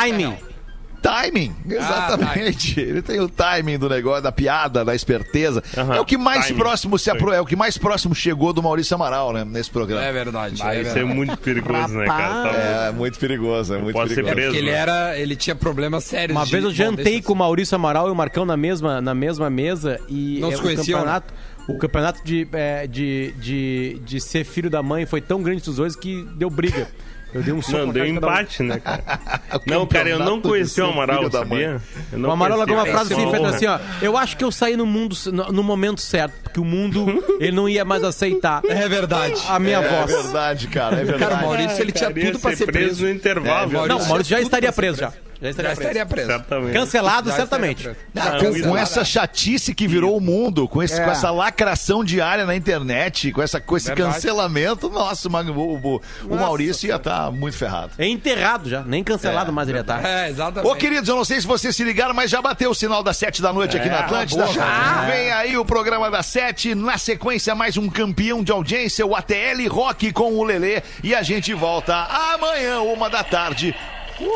[1.03, 1.53] Timing.
[1.53, 2.81] Timing, exatamente.
[2.81, 5.63] Ele tem o timing do negócio, da piada, da esperteza.
[5.77, 6.59] Aham, É o que mais timing.
[6.59, 7.33] próximo se apro...
[7.33, 10.03] é o que mais próximo chegou do Maurício Amaral, né, nesse programa.
[10.05, 10.57] É verdade.
[10.57, 11.15] Vai é ser verdade.
[11.15, 12.43] muito perigoso, né, cara?
[12.51, 12.57] Tá
[12.89, 14.35] É, muito perigoso, é muito Pode ser perigoso.
[14.35, 14.51] preso.
[14.53, 14.77] Porque ele né?
[14.79, 15.19] era.
[15.19, 16.37] Ele tinha problemas sérios.
[16.37, 17.27] Uma de vez eu jantei maldências.
[17.27, 20.53] com o Maurício Amaral e o Marcão na mesma, na mesma mesa e Não é,
[20.55, 21.35] se o conheciam, campeonato,
[21.69, 25.77] o campeonato de, é, de, de, de ser filho da mãe foi tão grande dos
[25.77, 26.89] dois que deu briga.
[27.35, 28.16] Eu dei um soco Não, deu cada um.
[28.16, 29.03] empate, né, cara?
[29.66, 31.80] Não, cara, eu não conheci o Amaral, sabia?
[32.12, 33.07] O Amaral largou uma conhecia.
[33.07, 33.78] frase assim, feita assim, ó.
[34.03, 37.53] Eu acho que eu saí no mundo, no, no momento certo, porque o mundo, ele
[37.53, 39.41] não ia mais aceitar É verdade.
[39.49, 40.22] a minha É voz.
[40.22, 41.18] verdade, cara, é verdade.
[41.33, 43.05] Cara, o Maurício, ele tinha tudo pra ser preso.
[43.05, 43.85] no intervalo.
[43.85, 45.12] É, Não, o Maurício já estaria preso já.
[45.43, 45.80] Já estaria Já preso.
[45.90, 46.28] estaria preso.
[46.28, 46.72] Certamente.
[46.72, 47.82] Cancelado, Já certamente.
[47.82, 47.97] preso.
[48.16, 51.05] Ah, Não, com, com é essa chatice que virou o mundo, com, esse, É.
[51.05, 54.14] com essa lacração diária na internet, com, essa, com esse Verdade.
[54.14, 57.93] cancelamento, nossa, o, o, o- o Maurício ia estar muito ferrado.
[57.99, 60.05] É enterrado já, nem cancelado mais ele ia estar.
[60.05, 60.70] É, exatamente.
[60.70, 63.16] Ô, queridos, eu não sei se vocês se ligaram, mas já bateu o sinal das
[63.16, 64.45] sete da noite aqui na Atlântida.
[64.45, 66.74] boa, Vem aí o programa das sete.
[66.74, 70.82] Na sequência, mais um campeão de audiência, o ATL Rock com o Lelê.
[71.03, 71.95] E a gente volta
[72.34, 73.74] amanhã, uma da tarde,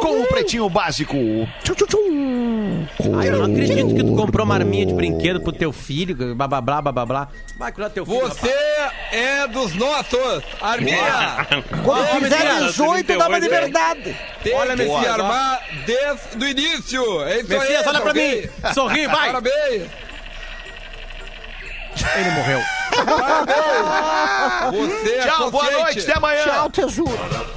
[0.00, 1.16] com o Pretinho Básico.
[1.62, 1.98] Tchu, tchu, tchu.
[3.18, 6.46] Ai, eu não acredito que tu comprou uma arminha de brinquedo pro teu filho, blá
[6.48, 7.28] blá blá blá blá.
[7.56, 8.20] Vai cuidar do teu filho.
[8.20, 8.54] Você
[9.12, 11.46] é dos nossos, Arminha.
[11.84, 14.16] Quando fizer mentira, 18, dá uma 38, liberdade.
[14.42, 15.22] Tem Olha, que se Messias, ó.
[15.22, 17.22] armar desde o início.
[17.24, 18.48] É isso Messias, aí, olha pra mim.
[18.74, 19.26] Sorri, vai.
[19.26, 19.82] Parabéns.
[22.16, 22.60] Ele morreu.
[24.72, 25.82] Você é Tchau, boa consciente.
[25.82, 26.44] noite, até amanhã.
[26.44, 27.56] Tchau, tesouro.